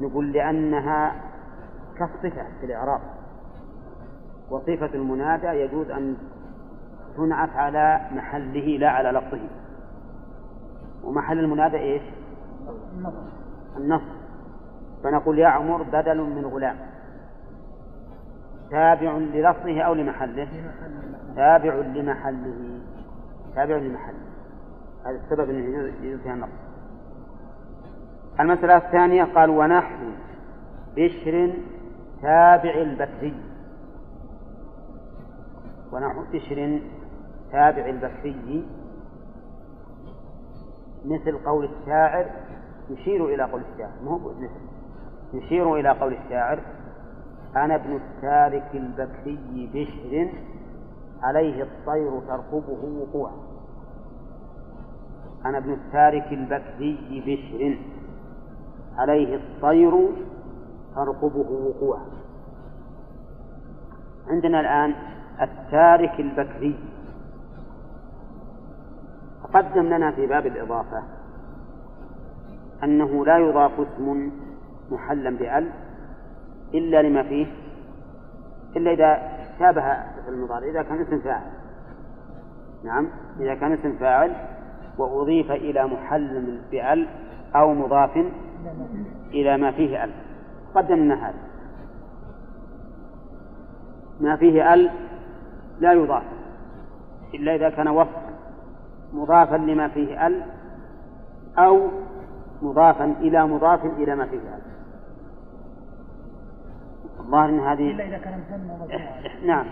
نقول 0.00 0.32
لأنها 0.32 1.12
كالصفة 1.98 2.46
في 2.60 2.66
الإعراب. 2.66 3.00
وصفة 4.54 4.90
المنادى 4.94 5.46
يجوز 5.46 5.90
أن 5.90 6.16
تنعت 7.16 7.56
على 7.56 8.00
محله 8.12 8.78
لا 8.78 8.90
على 8.90 9.10
لفظه. 9.10 9.48
ومحل 11.04 11.38
المنادى 11.38 11.76
إيش؟ 11.76 12.02
النص. 13.76 14.02
فنقول 15.04 15.38
يعمر 15.38 15.82
بدل 15.82 16.20
من 16.20 16.46
غلام. 16.46 16.76
تابع 18.70 19.12
للفظه 19.12 19.80
أو 19.80 19.94
لمحله؟ 19.94 20.48
تابع 21.36 21.74
لمحله. 21.74 22.80
تابع 23.54 23.76
لمحله. 23.76 24.18
هذا 25.06 25.16
السبب 25.16 25.50
أنه 25.50 25.92
يجوز 26.02 26.20
فيها 26.20 26.34
النص. 26.34 26.48
المسألة 28.40 28.76
الثانية 28.76 29.24
قال 29.24 29.50
ونحو 29.50 30.04
بشر 30.96 31.52
تابع 32.22 32.74
البكري 32.74 33.34
ونحو 35.94 36.22
بشر 36.32 36.80
تابع 37.52 37.86
البكري 37.86 38.66
مثل 41.04 41.38
قول 41.38 41.64
الشاعر 41.64 42.30
يشير 42.90 43.26
إلى 43.26 43.42
قول 43.42 43.62
الشاعر 43.72 43.92
مو 44.04 44.18
مثل 44.18 44.50
يشير 45.34 45.74
إلى 45.76 45.88
قول 45.88 46.12
الشاعر 46.12 46.60
أنا 47.56 47.74
ابن 47.74 47.96
التارك 47.96 48.70
البكري 48.74 49.70
بشر 49.74 50.32
عليه 51.22 51.62
الطير 51.62 52.20
ترقبه 52.20 52.84
وقوعا 53.00 53.32
أنا 55.44 55.58
ابن 55.58 55.72
التارك 55.72 56.32
البكري 56.32 57.22
بشر 57.26 57.78
عليه 58.96 59.36
الطير 59.36 60.08
ترقبه 60.94 61.50
وقوعا 61.50 62.04
عندنا 64.28 64.60
الآن 64.60 64.94
التارك 65.42 66.20
البكري. 66.20 66.78
تقدم 69.44 69.82
لنا 69.82 70.10
في 70.10 70.26
باب 70.26 70.46
الإضافة 70.46 71.02
أنه 72.84 73.26
لا 73.26 73.38
يضاف 73.38 73.72
اسم 73.80 74.30
محلا 74.90 75.30
بأل 75.30 75.70
إلا 76.74 77.02
لما 77.02 77.22
فيه 77.22 77.46
إلا 78.76 78.90
إذا 78.90 79.34
شابه 79.58 79.82
المضارع 80.28 80.66
إذا 80.66 80.82
كان 80.82 81.00
اسم 81.00 81.18
فاعل. 81.18 81.50
نعم 82.84 83.08
إذا 83.40 83.54
كان 83.54 83.72
اسم 83.72 83.92
فاعل 83.92 84.32
وأضيف 84.98 85.50
إلى 85.50 85.86
محل 85.86 86.58
بأل 86.70 87.08
أو 87.56 87.74
مضاف 87.74 88.24
إلى 89.30 89.56
ما 89.56 89.72
فيه 89.72 90.04
أل. 90.04 90.10
قدمنا 90.74 91.28
هذا. 91.28 91.38
ما 94.20 94.36
فيه 94.36 94.74
أل 94.74 94.90
لا 95.84 95.92
يضاف 95.92 96.22
إلا 97.34 97.54
إذا 97.54 97.70
كان 97.70 97.88
وصفا 97.88 98.34
مضافا 99.12 99.56
لما 99.56 99.88
فيه 99.88 100.26
أل 100.26 100.42
أو 101.58 101.88
مضافا 102.62 103.04
إلى 103.04 103.46
مضاف 103.46 103.84
إلى 103.84 104.14
ما 104.14 104.26
فيه 104.26 104.38
أل. 104.38 104.62
الظاهر 107.20 107.48
أن 107.48 107.60
هذه 107.60 107.90
إلا 107.90 108.04
إذا 108.04 108.18
كان 108.18 108.40
نعم 109.46 109.66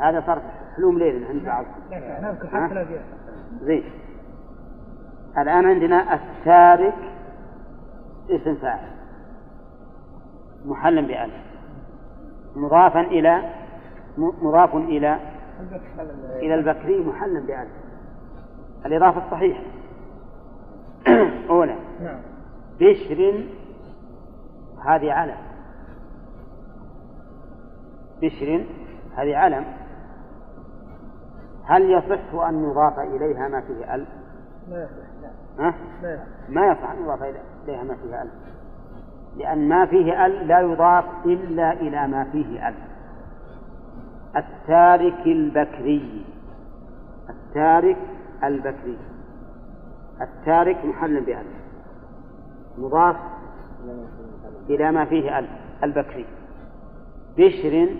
هذا 0.00 0.22
صار 0.26 0.42
حلوم 0.76 0.98
ليل 0.98 1.24
عند 1.24 1.44
بعض 1.44 1.64
زين. 3.60 3.84
الآن 5.38 5.66
عندنا 5.66 6.14
التارك 6.14 6.94
اسم 8.30 8.54
فاعل 8.54 8.88
محل 10.64 11.06
بأل 11.06 11.30
مضافا 12.56 13.00
إلى 13.00 13.63
مضاف 14.18 14.74
إلى 14.74 15.18
إلى 16.36 16.54
البكري 16.54 17.04
محلا 17.04 17.40
بأل 17.40 17.68
الإضافة 18.86 19.26
الصحيحة. 19.26 19.62
أولى. 21.50 21.76
نعم. 22.02 22.20
بشر. 22.80 23.44
هذه 24.86 25.12
علم. 25.12 25.36
بشر. 28.22 28.64
هذه 29.16 29.36
علم. 29.36 29.64
هل 31.64 31.90
يصح 31.90 32.44
أن 32.48 32.70
يضاف 32.70 32.98
إليها 32.98 33.48
ما 33.48 33.60
فيه 33.60 33.94
أل؟ 33.94 34.06
لا 34.70 34.82
يصح 34.82 34.92
لا. 35.22 35.68
ها؟ 35.68 35.74
لا 36.02 36.14
يصح. 36.14 36.24
ما 36.48 36.66
يصح 36.66 36.90
أن 36.90 37.02
يضاف 37.02 37.22
إليها 37.22 37.82
ما 37.82 37.94
فيه 37.94 38.22
أل 38.22 38.28
لأن 39.36 39.68
ما 39.68 39.86
فيه 39.86 40.26
أل 40.26 40.48
لا 40.48 40.60
يضاف 40.60 41.04
إلا 41.24 41.72
إلى 41.72 42.08
ما 42.08 42.24
فيه 42.24 42.68
أل 42.68 42.74
التارك 44.36 45.26
البكري. 45.26 46.24
التارك 47.30 47.98
البكري. 48.44 48.98
التارك 50.20 50.84
محل 50.84 51.20
بأل 51.20 51.46
مضاف 52.78 53.16
إلى 54.70 54.92
ما 54.92 55.04
فيه 55.04 55.38
أل 55.38 55.48
البكري. 55.82 56.26
بشر. 57.36 57.96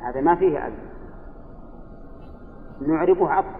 هذا 0.00 0.20
ما 0.20 0.34
فيه 0.34 0.66
أل 0.66 0.72
نعربه 2.88 3.30
عطف 3.30 3.58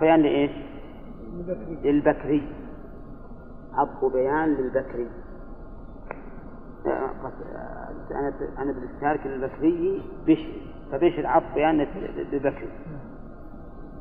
بيان 0.00 0.20
لإيش؟ 0.22 0.50
للبكري. 1.84 2.52
عطف 3.74 4.04
بيان 4.12 4.48
للبكري 4.48 5.08
أنا 8.12 8.32
أنا 8.58 8.72
بالتارك 8.72 9.26
للبكري 9.26 10.02
بشر 10.26 10.52
فبشر 10.92 11.26
عطف 11.26 11.54
بيان 11.54 11.86
للبكري 12.32 12.68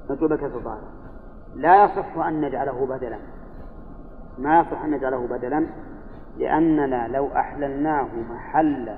مكتوبة 0.09 0.35
كسر 0.35 0.55
الظاهر؟ 0.55 0.81
لا 1.55 1.83
يصح 1.83 2.17
أن 2.17 2.41
نجعله 2.41 2.85
بدلا. 2.85 3.17
ما 4.37 4.59
يصح 4.59 4.81
أن 4.83 4.91
نجعله 4.91 5.27
بدلا؟ 5.27 5.67
لأننا 6.37 7.07
لو 7.07 7.27
أحللناه 7.27 8.07
محل 8.29 8.95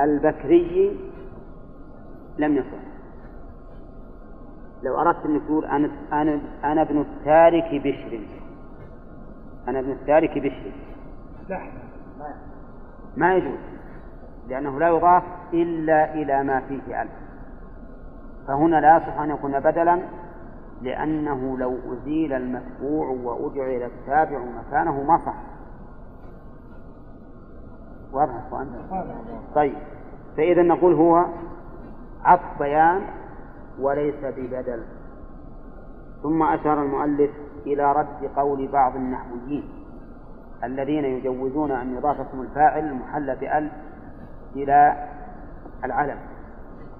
البكري 0.00 1.00
لم 2.38 2.56
يصح. 2.56 2.82
لو 4.82 5.00
أردت 5.00 5.26
أن 5.26 5.40
تقول 5.46 5.64
أنا 5.64 5.90
أنا 6.12 6.40
أنا 6.64 6.82
ابن 6.82 7.00
التارك 7.00 7.82
بشر. 7.84 8.20
أنا 9.68 9.78
ابن 9.80 9.90
التارك 9.90 10.38
بشر. 10.38 10.72
لا. 11.48 11.60
ما 13.16 13.34
يجوز. 13.34 13.71
لأنه 14.48 14.78
لا 14.78 14.88
يضاف 14.88 15.22
إلا 15.52 16.14
إلى 16.14 16.42
ما 16.42 16.60
فيه 16.60 17.02
ألف. 17.02 17.12
فهنا 18.48 18.80
لا 18.80 18.96
يصح 18.96 19.20
أن 19.20 19.30
يكون 19.30 19.60
بدلا 19.60 19.98
لأنه 20.82 21.58
لو 21.58 21.76
أزيل 21.92 22.32
المتبوع 22.32 23.06
وأجعل 23.08 23.82
التابع 23.82 24.38
مكانه 24.38 25.02
ما 25.02 25.18
صح. 25.18 25.34
واضح؟ 28.12 28.34
طيب 29.54 29.74
فإذا 30.36 30.62
نقول 30.62 30.94
هو 30.94 31.24
عطف 32.24 32.58
بيان 32.58 33.00
وليس 33.80 34.24
ببدل. 34.24 34.82
ثم 36.22 36.42
أشار 36.42 36.82
المؤلف 36.82 37.30
إلى 37.66 37.92
رد 37.92 38.30
قول 38.36 38.68
بعض 38.68 38.96
النحويين 38.96 39.64
الذين 40.64 41.04
يجوزون 41.04 41.70
أن 41.70 41.96
يضاف 41.96 42.20
اسم 42.20 42.40
الفاعل 42.40 42.84
المحل 42.84 43.36
بأل 43.36 43.70
إلى 44.56 45.08
العلم 45.84 46.16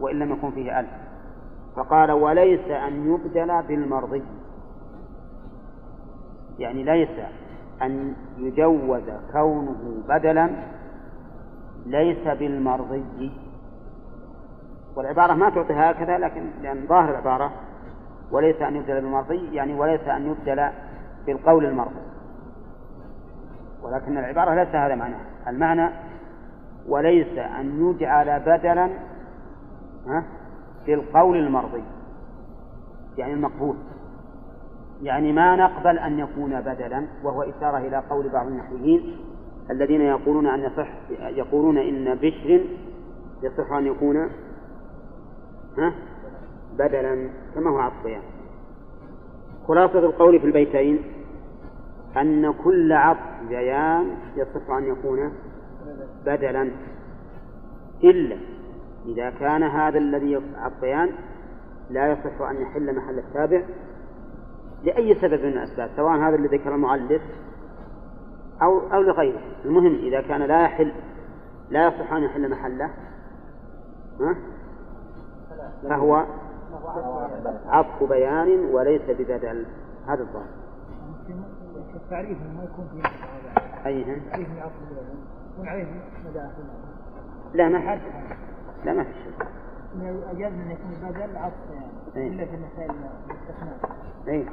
وإن 0.00 0.18
لم 0.18 0.32
يكن 0.32 0.50
فيه 0.50 0.80
أل 0.80 0.86
فقال 1.76 2.10
وليس 2.10 2.70
أن 2.70 3.12
يبدل 3.12 3.62
بالمرضي. 3.62 4.22
يعني 6.58 6.82
ليس 6.82 7.08
أن 7.82 8.14
يجوز 8.38 9.02
كونه 9.32 10.02
بدلا 10.08 10.50
ليس 11.86 12.28
بالمرضي. 12.28 13.32
والعبارة 14.96 15.34
ما 15.34 15.50
تعطي 15.50 15.72
هكذا 15.72 16.18
لكن 16.18 16.42
لأن 16.62 16.86
ظاهر 16.88 17.10
العبارة 17.10 17.52
وليس 18.30 18.62
أن 18.62 18.76
يبدل 18.76 18.94
بالمرضي 18.94 19.54
يعني 19.54 19.74
وليس 19.74 20.08
أن 20.08 20.26
يبدل 20.26 20.68
بالقول 21.26 21.64
المرضي. 21.64 22.02
ولكن 23.82 24.18
العبارة 24.18 24.54
ليس 24.54 24.74
هذا 24.74 24.94
معناها. 24.94 25.24
المعنى 25.48 25.88
وليس 26.88 27.38
أن 27.38 27.90
يجعل 27.90 28.40
بدلا 28.40 28.90
ها 30.06 30.24
بالقول 30.86 31.36
المرضي. 31.36 31.82
يعني 33.18 33.32
المقبول. 33.32 33.76
يعني 35.02 35.32
ما 35.32 35.56
نقبل 35.56 35.98
أن 35.98 36.18
يكون 36.18 36.60
بدلا 36.60 37.06
وهو 37.24 37.42
إشارة 37.42 37.78
إلى 37.78 38.02
قول 38.10 38.28
بعض 38.28 38.46
النحويين 38.46 39.16
الذين 39.70 40.00
يقولون 40.00 40.46
أن 40.46 40.60
يصح 40.60 40.88
يقولون 41.20 41.78
إن 41.78 42.14
بشر 42.14 42.60
يصح 43.42 43.72
أن 43.72 43.86
يكون 43.86 44.16
ها 45.78 45.92
بدلا 46.78 47.30
كما 47.54 47.70
هو 47.70 47.78
عطفيان 47.78 48.22
خلاصة 49.68 49.98
القول 49.98 50.40
في 50.40 50.46
البيتين 50.46 51.02
أن 52.16 52.52
كل 52.64 52.92
عطف 52.92 53.48
بيان 53.48 54.10
يصح 54.36 54.70
أن 54.70 54.84
يكون 54.84 55.32
بدلا. 56.26 56.70
إلا 58.04 58.36
إذا 59.06 59.30
كان 59.30 59.62
هذا 59.62 59.98
الذي 59.98 60.36
عطف 60.56 60.80
بيان 60.80 61.12
لا 61.90 62.12
يصح 62.12 62.40
أن 62.40 62.62
يحل 62.62 62.96
محل 62.96 63.18
التابع 63.18 63.62
لأي 64.84 65.14
سبب 65.14 65.44
من 65.44 65.52
الأسباب 65.52 65.90
سواء 65.96 66.18
هذا 66.18 66.34
اللي 66.34 66.48
ذكر 66.48 66.74
المؤلف 66.74 67.22
أو 68.62 68.78
أو 68.92 69.00
لغيره. 69.00 69.40
المهم 69.64 69.94
إذا 69.94 70.20
كان 70.20 70.42
لا 70.42 70.62
يحل 70.62 70.92
لا 71.70 71.86
يصح 71.86 72.12
أن 72.12 72.22
يحل 72.22 72.50
محله 72.50 72.90
ها؟ 74.20 74.36
فهو 75.82 76.26
عطف 77.66 78.02
بيان 78.08 78.64
وليس 78.64 79.02
ببدل. 79.08 79.66
هذا 80.06 80.22
الظاهر. 80.22 80.62
التعريف 81.94 82.38
ما 82.38 82.64
يكون 82.64 82.88
فيه 82.92 83.08
أيها 83.86 84.18
تعريف 84.30 84.48
عطف 84.58 84.72
البيان 84.90 85.41
يكون 85.62 85.68
عليه 85.68 85.86
لا 87.54 87.68
ما 87.68 87.96
في 87.96 88.00
لا 88.84 88.92
ما 88.92 89.04
في 89.04 89.10
شيء 89.12 89.32
أجاز 90.30 90.52
أن 90.52 90.70
يكون 90.70 91.10
بدل 91.10 91.36
عطف 91.36 91.54
يعني. 92.14 92.28
إلا 92.28 92.44
في 92.44 92.54
المسائل 92.54 92.90
الاستثناء. 93.30 93.96
أي 94.28 94.46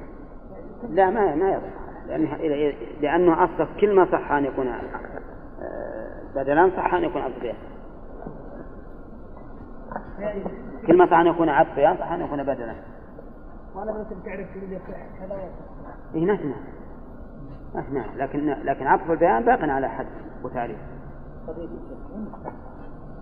لا 0.90 1.10
ما 1.10 1.36
ما 1.36 1.50
يصح. 1.50 1.64
لأنه 2.08 2.38
لأنه 3.02 3.44
أصلا 3.44 3.68
كل 3.82 3.96
ما 3.96 4.06
صح 4.12 4.32
أن 4.32 4.46
يكون 4.46 4.68
آه، 4.68 6.22
بدلا 6.36 6.72
صح 6.78 6.94
أن 6.94 7.04
يكون 7.04 7.22
عطف. 7.22 7.40
بيان 7.40 7.56
كل 10.88 10.98
ما 10.98 11.06
صح 11.06 11.18
أن 11.18 11.28
يكون 11.28 11.50
عطف 11.50 11.76
بيان 11.76 11.98
صح 11.98 12.12
أن 12.12 12.22
يكون 12.22 12.44
بدلا. 12.44 12.76
وأنا 13.76 13.92
بس 13.92 14.08
تعرف 14.26 14.48
تريد 14.54 14.72
يصح. 14.72 14.88
كذا 15.20 15.36
ويصح 15.36 16.16
إيه 16.16 16.26
نسمع 17.76 18.06
لكن 18.16 18.50
لكن 18.64 18.88
عطف 18.88 19.12
البيان 19.12 19.46
باق 19.46 19.60
على 19.62 19.90
حد 19.90 20.08
وتعريف. 20.44 20.78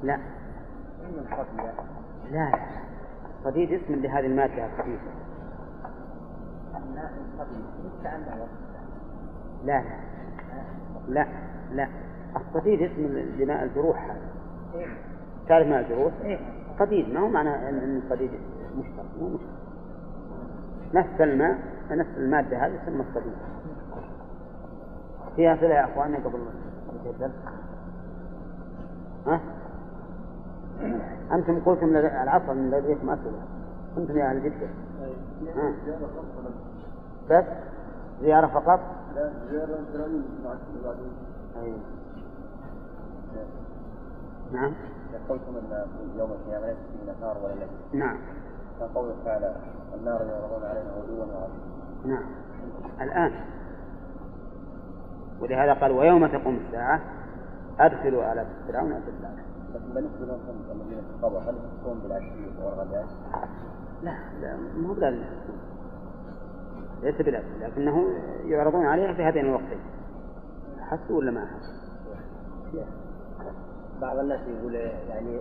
لا. 0.04 0.20
لا. 2.32 2.52
الصديد 3.40 3.72
اسم 3.72 3.96
لهذه 3.96 4.26
المادة 4.26 4.66
الخفيفة 4.66 5.12
لا. 9.66 9.84
لا. 11.08 11.28
لا. 11.72 11.88
الصديد 12.36 12.82
اسم 12.82 13.02
لماء 13.40 13.64
الجروح. 13.64 14.10
هذا 14.10 14.88
تعرف 15.48 15.68
ماء 15.68 15.80
الجروح؟ 15.82 16.14
صديد 16.80 17.10
ما 17.14 17.20
هو 17.20 17.28
معنى 17.28 17.70
إن 17.70 18.02
الصديد 18.06 18.32
مشتق 18.78 19.06
مو 19.20 19.28
مشتق 19.28 19.58
نفس 20.94 21.22
الماء 21.22 21.58
نفس 21.92 22.10
المادة 22.18 22.66
هذه 22.66 22.76
تسمى 22.86 23.02
الصديد 23.10 23.34
فيها 25.36 25.54
أسئلة 25.54 25.74
يا 25.76 25.86
أخواننا 25.86 26.18
قبل 26.18 26.40
الدرس 27.06 27.32
ها؟ 29.28 29.40
أنتم 31.32 31.60
قلتم 31.60 31.96
العصر 31.96 32.54
من 32.54 32.72
لديكم 32.72 33.10
أسئلة 33.10 33.42
أنتم 33.98 34.18
يا 34.18 34.30
أهل 34.30 34.44
جدة. 34.44 34.68
بس؟ 37.30 37.46
زيارة 38.22 38.48
فقط؟ 38.48 38.80
لا 39.16 39.32
زيارة 39.52 39.80
أيوه. 41.62 41.78
نعم. 44.54 44.74
قلتم 45.30 45.58
أن 45.58 45.86
يوم 46.18 46.32
القيامة 46.32 46.68
ليس 46.68 46.78
فيه 46.78 47.12
نهار 47.22 47.38
ولا 47.44 47.54
ليل. 47.54 48.00
نعم. 48.00 48.18
فقوله 48.80 49.16
تعالى 49.26 49.56
النار 50.00 50.22
يعرضون 50.22 50.70
عليها 50.70 50.92
غدوا 50.98 51.26
وعشيا 51.26 51.50
نعم. 52.06 52.24
الآن. 53.02 53.32
ولهذا 55.42 55.74
قال 55.74 55.92
ويوم 55.92 56.28
تقوم 56.28 56.60
الساعة؟ 56.68 57.02
أدخلوا 57.80 58.34
آل 58.34 58.48
فرعون 58.68 58.92
أشد 58.92 59.48
لكن 59.74 59.94
بالنسبة 59.94 60.26
لهم 60.26 60.40
الذين 60.72 61.04
القبر 61.16 61.38
هل 61.40 61.56
يكون 61.82 62.00
بالعشي 62.00 62.64
والغداء؟ 62.64 63.08
لا 64.04 64.18
لا 64.42 64.58
مو 64.78 64.94
بلازم 64.94 65.24
ليس 67.04 67.22
بلازم 67.22 67.48
لكنه 67.62 68.08
يعرضون 68.46 68.86
عليها 68.86 69.14
في 69.14 69.24
هذين 69.24 69.46
الوقتين 69.46 69.80
حسوا 70.80 71.18
ولا 71.18 71.32
ما 71.32 71.46
حسوا؟ 71.46 71.78
بعض 74.02 74.18
الناس 74.18 74.40
يقول 74.48 74.76
يعني 74.76 75.40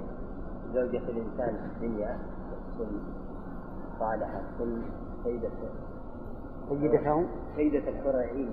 زوجة 0.74 0.98
الإنسان 0.98 1.56
في 1.56 1.86
الدنيا 1.86 2.18
تكون 2.74 3.00
صالحة 3.98 4.40
تكون 4.54 4.82
سيدة 5.24 5.48
سيدته 6.68 7.24
سيدة 7.56 7.88
الحور 7.88 8.14
العين 8.14 8.48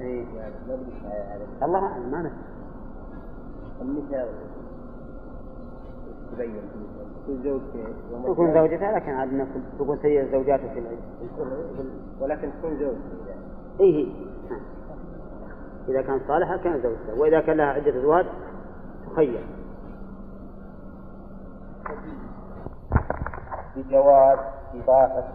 إيه. 0.00 0.26
يعني 0.36 0.54
ما 0.68 1.66
الله 1.66 1.78
أعلم 1.78 2.10
ما 2.10 2.18
ندري 2.18 2.57
النساء 3.82 4.28
تبين 6.32 6.62
تكون 7.22 7.42
زوجته 7.42 8.32
تكون 8.32 8.54
زوجته 8.54 8.90
لكن 8.90 9.10
عاد 9.10 9.28
إنها 9.28 9.46
تكون 9.78 9.98
سيدة 10.02 10.30
زوجاته 10.32 10.68
في 10.74 10.78
العيد. 10.78 10.98
ولكن 12.20 12.50
تكون 12.58 12.78
زوجته 12.78 12.98
اي 13.80 13.94
هي 13.94 14.12
إذا 15.88 16.02
كان 16.02 16.20
صالحة 16.28 16.56
كان 16.56 16.82
زوجته 16.82 17.20
وإذا 17.20 17.40
كان 17.40 17.56
لها 17.56 17.66
عدة 17.66 18.00
أزواج 18.00 18.26
تخير. 19.10 19.46
بجواز 23.76 24.38
إضافة 24.74 25.32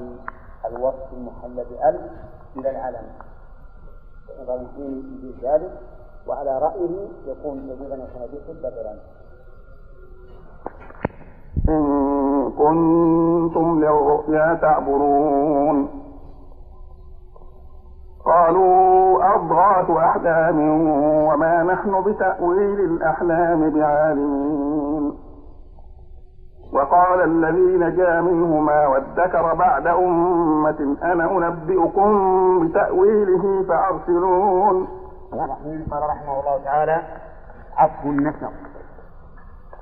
الوصف 0.65 1.13
المحل 1.13 1.55
بأل 1.55 2.09
إلى 2.57 2.69
العلم. 2.69 3.07
نظر 4.41 4.65
في 4.75 5.33
ذلك 5.43 5.79
وعلى 6.27 6.59
رأيه 6.59 7.07
يكون 7.27 7.57
يكون 7.69 8.27
به 8.31 8.53
بدلا 8.63 8.93
إن 11.69 11.83
كنتم 12.57 13.79
للرؤيا 13.79 14.53
تعبرون. 14.61 15.89
قالوا 18.25 19.35
أضغاث 19.35 19.89
أحلام 19.89 20.59
وما 21.27 21.63
نحن 21.63 22.01
بتأويل 22.03 22.79
الأحلام 22.79 23.69
بعالمين. 23.69 25.13
وقال 26.73 27.21
الذي 27.21 27.77
نجا 27.77 28.21
منهما 28.21 28.87
وادكر 28.87 29.53
بعد 29.53 29.87
أمة 29.87 30.97
أنا 31.03 31.31
أنبئكم 31.31 32.67
بتأويله 32.67 33.63
فأرسلون. 33.67 35.02
الرحيم 35.41 35.87
قال 35.91 36.03
رحمه 36.03 36.39
الله 36.39 36.63
تعالى 36.63 37.01
عطف 37.77 38.05
النسق 38.05 38.53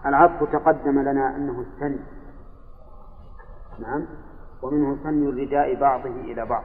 العطف 0.06 0.44
تقدم 0.52 1.00
لنا 1.00 1.36
أنه 1.36 1.60
الثني. 1.62 2.00
نعم. 3.80 4.06
ومنه 4.62 5.04
ثني 5.04 5.30
الرداء 5.30 5.76
بعضه 5.76 6.10
إلى 6.10 6.46
بعض. 6.46 6.64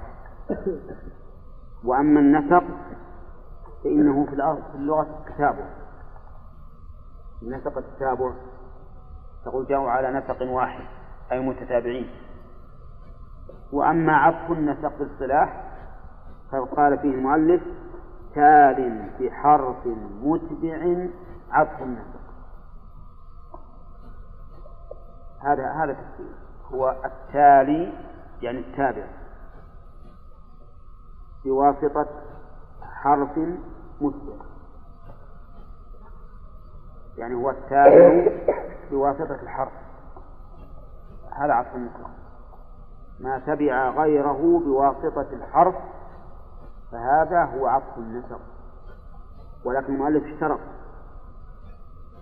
وأما 1.85 2.20
النسق 2.20 2.64
فإنه 3.85 4.27
في 4.27 4.33
الأرض 4.33 4.62
في 4.72 4.75
اللغة 4.75 5.03
التتابع. 5.03 5.64
نسق 7.42 7.79
التتابع 7.79 8.33
تقول 9.44 9.66
جاءوا 9.66 9.90
على 9.90 10.18
نسق 10.18 10.42
واحد 10.42 10.85
أي 11.33 11.40
متتابعين. 11.40 12.11
وأما 13.72 14.16
عطف 14.16 14.51
النسق 14.51 14.96
في 14.96 15.03
الصلاح 15.03 15.62
فقال 16.53 16.99
فيه 16.99 17.11
المؤلف 17.11 17.62
تال 18.37 19.11
بحرف 19.20 19.87
متبع 20.22 21.09
عطف 21.51 21.83
النسق 21.83 22.20
هذا 25.40 25.70
هذا 25.70 25.92
تفسير. 25.92 26.35
هو 26.72 26.96
التالي 27.05 27.92
يعني 28.42 28.59
التابع. 28.59 29.07
بواسطة 31.44 32.07
حرف 32.83 33.38
متبع. 34.01 34.44
يعني 37.18 37.35
هو 37.35 37.51
التابع 37.51 38.33
بواسطة 38.90 39.38
الحرف. 39.42 39.72
هذا 41.31 41.53
عطف 41.53 41.75
النسق 41.75 42.11
ما 43.20 43.38
تبع 43.38 43.90
غيره 43.90 44.62
بواسطة 44.64 45.27
الحرف 45.33 45.75
فهذا 46.92 47.44
هو 47.44 47.66
عطف 47.66 47.99
النسق. 47.99 48.40
ولكن 49.64 49.94
المؤلف 49.94 50.25
اشترط. 50.25 50.61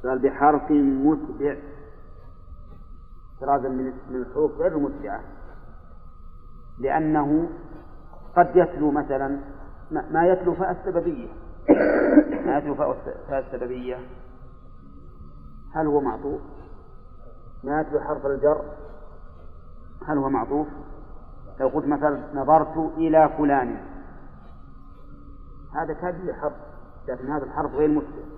قال 0.05 0.19
بحرف 0.19 0.71
متبع. 0.71 1.57
احترازا 3.35 3.69
من 3.69 3.93
الحروف 4.11 4.53
غير 4.59 4.77
المتبعة 4.77 5.21
لأنه 6.79 7.49
قد 8.37 8.57
يتلو 8.57 8.91
مثلا 8.91 9.41
ما 9.91 10.27
يتلو 10.27 10.55
فاء 10.55 10.71
السببية. 10.71 11.29
ما 12.47 12.59
يتلو 12.59 12.75
فاء 12.75 13.45
السببية. 13.47 13.97
هل 15.75 15.87
هو 15.87 16.01
معطوف؟ 16.01 16.41
ما 17.65 17.81
يتلو 17.81 18.01
حرف 18.01 18.27
الجر. 18.27 18.65
هل 20.07 20.19
هو 20.19 20.29
معطوف؟ 20.29 20.67
لو 21.61 21.69
قلت 21.69 21.87
مثلا 21.87 22.21
نظرت 22.35 22.77
إلى 22.97 23.31
فلان. 23.39 23.94
هذا 25.75 25.95
كاد 25.95 26.33
حرف 26.41 26.53
لكن 27.09 27.31
هذا 27.31 27.45
الحرف 27.45 27.75
غير 27.75 27.89
مسلم 27.89 28.31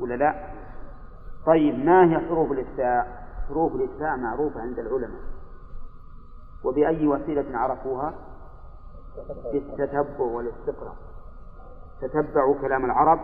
ولا 0.00 0.14
لا؟ 0.14 0.34
طيب 1.46 1.84
ما 1.84 2.04
هي 2.10 2.18
حروف 2.18 2.52
الإفتاء؟ 2.52 3.26
حروف 3.48 3.74
الإفتاء 3.74 4.16
معروفة 4.16 4.60
عند 4.60 4.78
العلماء 4.78 5.20
وبأي 6.64 7.06
وسيلة 7.06 7.58
عرفوها؟ 7.58 8.14
بالتتبع 9.52 10.24
والاستقراء 10.24 10.94
تتبعوا 12.00 12.54
كلام 12.60 12.84
العرب 12.84 13.20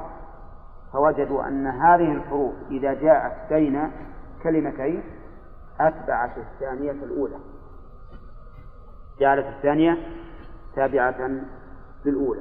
فوجدوا 0.93 1.49
أن 1.49 1.67
هذه 1.67 2.13
الحروف 2.13 2.55
إذا 2.71 2.95
جاءت 2.95 3.53
بين 3.53 3.91
كلمتين 4.43 5.03
أتبعت 5.81 6.39
الثانية 6.39 6.91
الأولى 6.91 7.39
جعلت 9.21 9.47
الثانية 9.47 9.99
تابعة 10.75 11.31
للأولى 12.05 12.41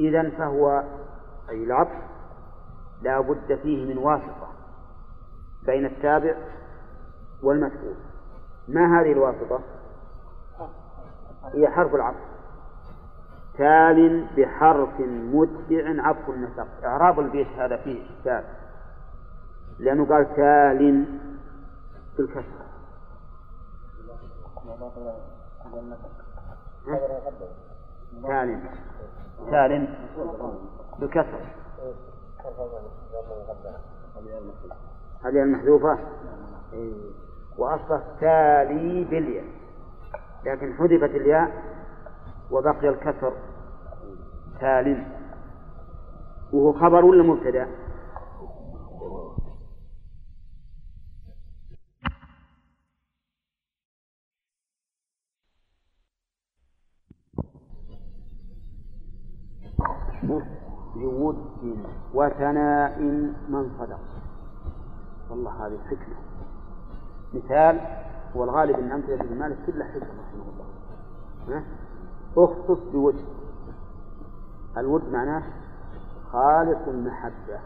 إذا 0.00 0.30
فهو 0.30 0.84
أي 1.50 1.64
العطف 1.64 2.02
لا 3.02 3.20
بد 3.20 3.58
فيه 3.62 3.94
من 3.94 3.98
واسطة 3.98 4.48
بين 5.66 5.86
التابع 5.86 6.34
والمتبوع 7.42 7.94
ما 8.68 9.00
هذه 9.00 9.12
الواسطة؟ 9.12 9.60
هي 11.54 11.68
حرف 11.68 11.94
العطف 11.94 12.32
تال 13.58 14.26
بحرف 14.36 15.00
متبع 15.00 16.08
عطف 16.08 16.30
النسق 16.30 16.66
إعراب 16.84 17.20
البيت 17.20 17.48
هذا 17.48 17.76
فيه 17.76 18.02
إشكال 18.04 18.44
لأنه 19.78 20.06
قال 20.06 20.36
تال 20.36 21.04
بالكسر 22.18 22.42
تال 28.22 28.60
تال 29.50 29.88
بالكسر 30.98 31.40
هذه 35.24 35.42
المحذوفة؟ 35.42 35.98
وأصله 37.58 38.02
تالي 38.20 39.04
بالياء. 39.04 39.44
لكن 40.44 40.74
حذفت 40.74 41.14
الياء 41.14 41.62
وبقي 42.50 42.88
الكسر 42.88 43.32
تال 44.60 45.04
وهو 46.52 46.72
خبر 46.72 47.04
ولا 47.04 47.22
مبتدأ؟ 47.22 47.68
بود 60.22 61.36
وثناء 62.14 63.00
من 63.48 63.70
صدق. 63.78 63.98
والله 65.30 65.66
هذه 65.66 65.78
حكمة. 65.86 66.16
مثال 67.34 67.80
والغالب 68.34 68.78
أن 68.78 68.92
أمثلة 68.92 69.20
ابن 69.20 69.38
مالك 69.38 69.56
كلها 69.66 69.88
حكمة 69.88 70.08
رحمه 70.08 70.44
الله. 70.52 71.62
اختص 72.36 72.78
بوجه. 72.92 73.24
الود 74.76 75.12
معناه 75.12 75.42
خالص 76.32 76.88
المحبة. 76.88 77.60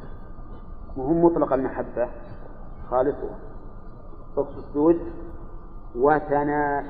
وهم 0.97 1.25
مطلق 1.25 1.53
المحبة 1.53 2.09
خالصها. 2.91 3.39
اختص 4.37 4.65
بوجه 4.75 5.07
وثناء. 5.97 6.85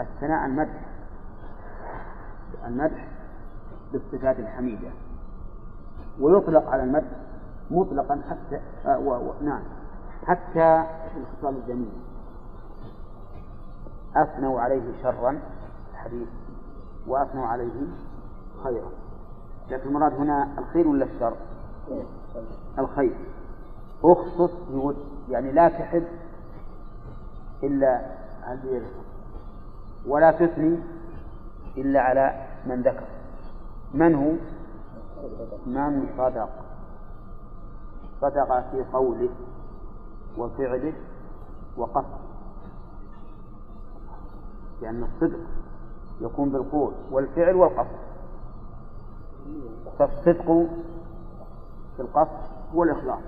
الثناء 0.00 0.46
المدح. 0.46 0.86
المدح 2.66 3.19
بالصفات 3.92 4.38
الحميدة. 4.38 4.88
ويطلق 6.20 6.68
على 6.68 6.82
المدح 6.82 7.10
مطلقا 7.70 8.22
حتى 8.30 8.60
آه 8.86 8.98
و... 8.98 9.14
و... 9.14 9.32
نعم 9.42 9.62
حتى 10.26 10.84
الخصال 11.16 11.56
الجميل. 11.56 11.92
أثنوا 14.16 14.60
عليه 14.60 15.02
شرا 15.02 15.38
الحديث 15.92 16.28
وأثنوا 17.06 17.46
عليه 17.46 17.86
خيرا. 18.64 18.90
لكن 19.70 19.88
المراد 19.88 20.12
هنا 20.12 20.48
الخير 20.58 20.88
ولا 20.88 21.04
الشر؟ 21.04 21.34
الخير. 22.78 23.14
أخصص 24.04 24.52
بود 24.70 24.96
يعني 25.28 25.52
لا 25.52 25.68
تحب 25.68 26.04
إلا 27.62 28.00
عن 28.42 28.82
ولا 30.06 30.30
تثني 30.32 30.78
إلا 31.76 32.00
على 32.00 32.46
من 32.66 32.82
ذكر. 32.82 33.19
من 33.94 34.14
هو؟ 34.14 34.32
من 35.66 36.08
صدق. 36.18 36.48
صدق 38.20 38.70
في 38.70 38.84
قوله 38.92 39.28
وفعله 40.38 40.92
وقصده. 41.76 42.20
لأن 44.82 45.02
الصدق 45.02 45.38
يكون 46.20 46.48
بالقول 46.48 46.92
والفعل 47.10 47.54
والقصد. 47.54 48.00
فالصدق 49.98 50.66
في 51.96 52.02
القصد 52.02 52.50
هو 52.74 52.82
الإخلاص 52.82 53.22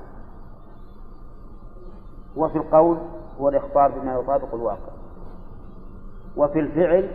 وفي 2.36 2.58
القول 2.58 2.98
هو 3.40 3.48
الإخبار 3.48 3.90
بما 3.98 4.14
يطابق 4.14 4.54
الواقع. 4.54 4.92
وفي 6.36 6.60
الفعل 6.60 7.10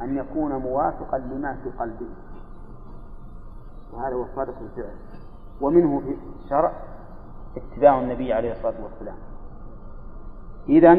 أن 0.00 0.16
يكون 0.16 0.52
موافقا 0.52 1.18
لما 1.18 1.56
في 1.64 1.70
قلبه. 1.70 2.06
وهذا 3.96 4.14
هو 4.14 4.22
الصادق 4.22 4.54
الفعل. 4.60 4.94
ومنه 5.60 6.00
في 6.00 6.16
الشرع 6.44 6.72
اتباع 7.56 8.00
النبي 8.00 8.32
عليه 8.32 8.52
الصلاة 8.52 8.74
والسلام. 8.82 9.16
إذا 10.68 10.94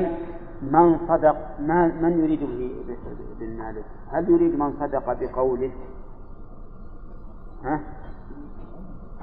من 0.62 1.08
صدق 1.08 1.60
ما 1.60 1.88
من 1.88 2.20
يريد 2.24 2.40
به 2.40 2.96
بالمال 3.40 3.84
هل 4.12 4.30
يريد 4.30 4.60
من 4.60 4.74
صدق 4.80 5.14
بقوله؟ 5.14 5.72
ها؟ 7.64 7.80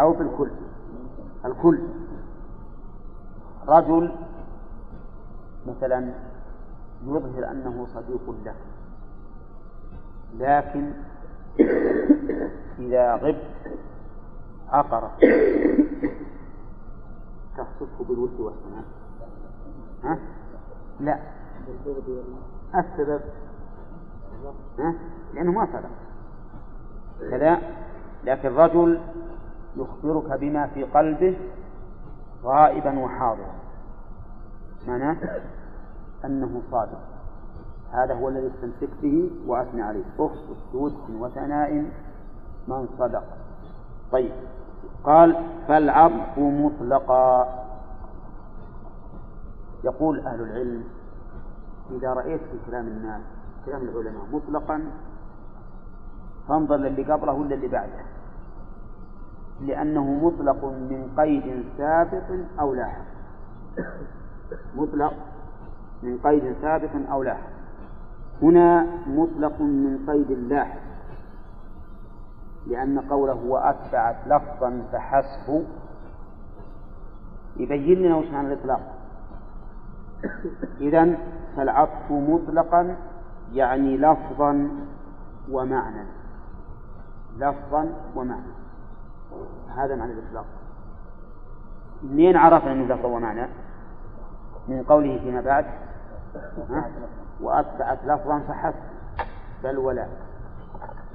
أو 0.00 0.12
بالكل؟ 0.12 0.50
الكل. 1.44 1.78
رجل 3.68 4.12
مثلا 5.66 6.10
يظهر 7.06 7.50
أنه 7.50 7.86
صديق 7.94 8.34
له 8.44 8.54
لكن 10.38 10.90
إذا 12.78 13.14
غبت 13.14 13.63
عقر 14.72 15.10
تصفه 17.56 18.04
بالود 18.08 18.40
والسلام 18.40 18.84
ها؟ 20.04 20.18
لا. 21.00 21.18
السبب. 22.74 23.20
ها؟ 24.78 24.94
لأنه 25.34 25.52
ما 25.52 25.66
صدق. 25.66 25.90
كذا. 27.30 27.58
لكن 28.24 28.48
رجل 28.48 29.00
يخبرك 29.76 30.40
بما 30.40 30.66
في 30.66 30.84
قلبه 30.84 31.36
غائبا 32.44 32.98
وحاضرا. 32.98 33.54
معناه 34.88 35.16
أنه 36.24 36.62
صادق. 36.70 37.00
هذا 37.92 38.14
هو 38.14 38.28
الذي 38.28 38.46
استمسك 38.46 38.90
به 39.02 39.30
وأثنى 39.46 39.82
عليه. 39.82 40.04
أخصص 40.18 40.72
بود 40.72 40.94
وثناء 41.20 41.84
من 42.68 42.88
صدق. 42.98 43.24
طيب. 44.14 44.32
قال 45.04 45.36
فالعطف 45.68 46.38
مطلقا. 46.38 47.48
يقول 49.84 50.20
أهل 50.20 50.40
العلم 50.40 50.84
إذا 51.90 52.12
رأيت 52.12 52.40
في 52.40 52.70
كلام 52.70 52.86
الناس 52.86 53.20
كلام 53.66 53.82
العلماء 53.82 54.22
مطلقا 54.32 54.82
فانظر 56.48 56.76
للي 56.76 57.12
قبله 57.12 57.32
ولا 57.32 57.54
اللي 57.54 57.68
بعده. 57.68 58.04
لأنه 59.60 60.04
مطلق 60.04 60.64
من 60.64 61.14
قيد 61.18 61.64
سابق 61.78 62.30
أو 62.60 62.74
لاحق 62.74 63.04
مطلق 64.76 65.14
من 66.02 66.18
قيد 66.24 66.54
سابق 66.62 66.90
أو 67.10 67.22
لاحق 67.22 67.50
هنا 68.42 68.86
مطلق 69.06 69.60
من 69.60 70.04
قيد 70.08 70.30
لاحق 70.30 70.83
لأن 72.66 73.00
قوله 73.00 73.44
وأتبعت 73.46 74.16
لفظا 74.26 74.82
فحسب. 74.92 75.64
يبين 77.56 78.02
لنا 78.02 78.16
وش 78.16 78.26
معنى 78.26 78.52
الإطلاق. 78.52 78.80
إذا 80.80 81.16
فالعطف 81.56 82.10
مطلقا 82.10 82.96
يعني 83.52 83.96
لفظا 83.96 84.68
ومعنى. 85.50 86.04
لفظا 87.38 87.88
ومعنى. 88.16 88.52
هذا 89.76 89.96
معنى 89.96 90.12
الإطلاق. 90.12 90.46
منين 92.02 92.36
عرفنا 92.36 92.72
أنه 92.72 92.94
لفظا 92.94 93.08
ومعنى؟ 93.08 93.46
من 94.68 94.82
قوله 94.82 95.18
فيما 95.18 95.40
بعد. 95.40 95.66
وأتبعت 97.40 97.98
لفظا 98.04 98.38
فحسب. 98.38 98.78
بل 99.64 99.78
ولا. 99.78 100.06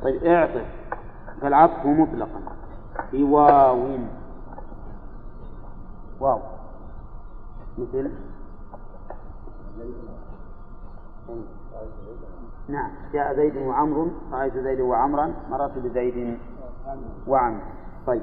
طيب 0.04 0.24
اعطف. 0.24 0.66
فالعطف 1.42 1.86
مطلقا. 1.86 2.42
بواو 3.14 3.98
واو. 6.20 6.40
مثل؟ 7.78 8.12
نعم. 12.70 12.92
جاء 13.14 13.36
زيد 13.36 13.58
وعمر. 13.58 14.08
رأيت 14.32 14.58
زيد 14.58 14.80
وعمرا. 14.80 15.34
مررت 15.52 15.78
بزيد 15.78 16.38
وعمر. 17.28 17.62
طيب. 18.08 18.22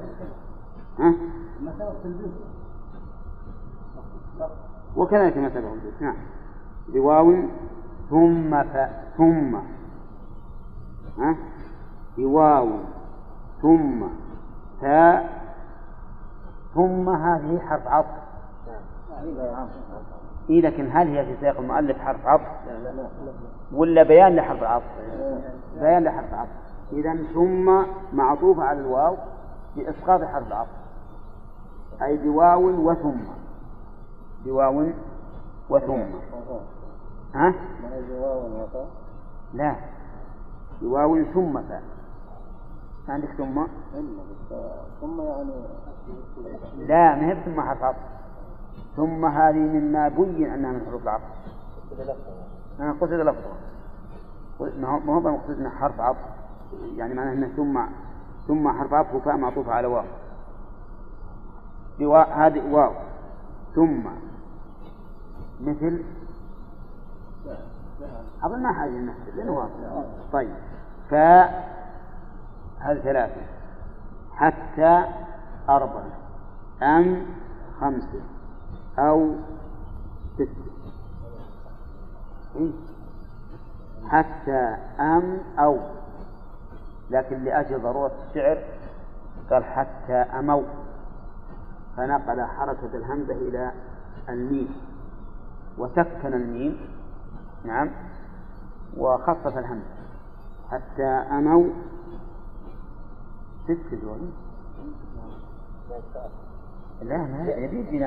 ها؟ 0.99 1.13
وكذلك 4.97 5.37
الجود 5.37 5.93
نعم. 5.99 6.15
بواو. 6.89 7.35
ثم 8.09 8.63
ف 8.63 8.77
ثم. 9.17 9.55
ها؟ 11.17 11.35
بواو. 12.17 12.69
ثم 13.61 14.03
تاء 14.81 15.37
ثم 16.75 17.09
هذه 17.09 17.59
حرف 17.59 17.87
عطف. 17.87 18.27
إيه 20.49 20.61
لكن 20.61 20.89
هل 20.91 21.07
هي 21.07 21.25
في 21.25 21.35
سياق 21.39 21.57
المؤلف 21.57 21.99
حرف 21.99 22.27
عطف؟ 22.27 22.47
ولا 23.73 24.03
بيان 24.03 24.35
لحرف 24.35 24.63
عطف؟ 24.63 24.85
بيان 25.79 26.03
لحرف 26.03 26.33
عطف. 26.33 26.49
إذا 26.91 27.17
ثم 27.33 27.83
معطوفة 28.13 28.63
على 28.63 28.79
الواو 28.79 29.17
بإسقاط 29.75 30.23
حرف 30.23 30.47
العطف 30.47 30.69
أي 32.01 32.17
بواو 32.17 32.89
وثم. 32.89 33.17
بواو 34.45 34.85
وثم. 35.69 36.03
ها؟ 37.35 37.53
لا. 39.53 39.75
بواو 40.81 41.23
ثم 41.23 41.59
فاء 43.07 43.15
عندك 43.15 43.29
ثم؟ 43.37 43.63
ثم 45.01 45.21
يعني 45.21 45.51
لا 46.87 47.15
ما 47.15 47.25
هي 47.25 47.37
ثم 47.45 47.61
حرف 47.61 47.95
ثم 48.95 49.25
هذه 49.25 49.55
مما 49.55 50.07
بين 50.07 50.51
أنها 50.51 50.71
من 50.71 50.85
حروف 50.87 51.03
العطف. 51.03 51.23
أنا 52.79 52.91
قصد 52.91 53.13
لفظها. 53.13 53.57
ما 54.59 54.87
هو 54.87 54.99
ما 54.99 55.13
هو 55.13 55.19
مقصود 55.19 55.59
أنها 55.59 55.69
حرف 55.69 55.99
عطف. 55.99 56.17
يعني 56.95 57.13
معناه 57.13 57.33
أنه 57.33 57.47
ثم 57.47 57.79
ثم 58.47 58.79
حرف 58.79 58.93
عطف 58.93 59.13
وفاء 59.15 59.37
معطوفة 59.37 59.71
على 59.71 59.87
واو. 59.87 60.03
هذه 62.31 62.73
واو. 62.73 62.91
ثم. 63.75 64.03
مثل؟ 65.61 66.03
أظن 68.43 68.63
ما 68.63 68.73
حاجة 68.73 68.91
لأنه 69.35 69.51
واضح 69.51 69.71
طيب. 70.33 70.53
فاء 71.09 71.76
هذه 72.87 72.99
ثلاثة. 72.99 73.41
حتى 74.35 75.03
أربعة. 75.69 76.11
أم 76.83 77.25
خمسة. 77.81 78.21
أو 78.99 79.35
ستة. 80.35 80.47
إيه؟ 82.55 82.71
حتى 84.07 84.75
أم 84.99 85.37
أو. 85.59 85.79
لكن 87.09 87.43
لأجل 87.43 87.81
ضرورة 87.81 88.11
الشعر 88.29 88.57
قال 89.51 89.63
حتى 89.65 90.13
أموا 90.13 90.63
فنقل 91.97 92.41
حركة 92.41 92.89
الهمزة 92.93 93.33
إلى 93.33 93.71
الميم. 94.29 94.69
وسكن 95.77 96.33
الميم. 96.33 96.77
نعم. 97.65 97.89
وخفف 98.97 99.57
الهمزة. 99.57 99.97
حتى 100.71 101.07
أموا 101.07 101.69
ست 103.67 103.93
ذول 103.93 104.29
لا 107.01 107.17
ما 107.17 107.45
يبي 107.47 107.79
يجي 107.79 107.97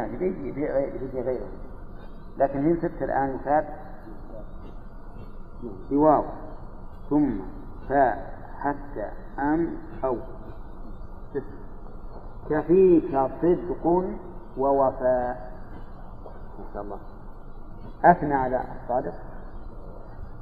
يبي 0.48 0.64
يجي 1.04 1.20
غيره. 1.20 1.48
لكن 2.38 2.66
هي 2.66 2.76
ست 2.76 3.02
الآن 3.02 3.38
فات 3.44 3.66
بواو 5.90 6.24
ثم 7.10 7.30
فاء 7.88 8.34
حتى 8.58 9.10
أم 9.38 9.76
أو 10.04 10.16
ست 11.34 11.42
كفيك 12.50 13.10
صدق 13.42 14.04
ووفاء. 14.58 15.50
ما 16.58 16.64
شاء 16.74 16.82
الله. 16.82 16.98
أثنى 18.04 18.34
على 18.34 18.64
الصادق. 18.82 19.14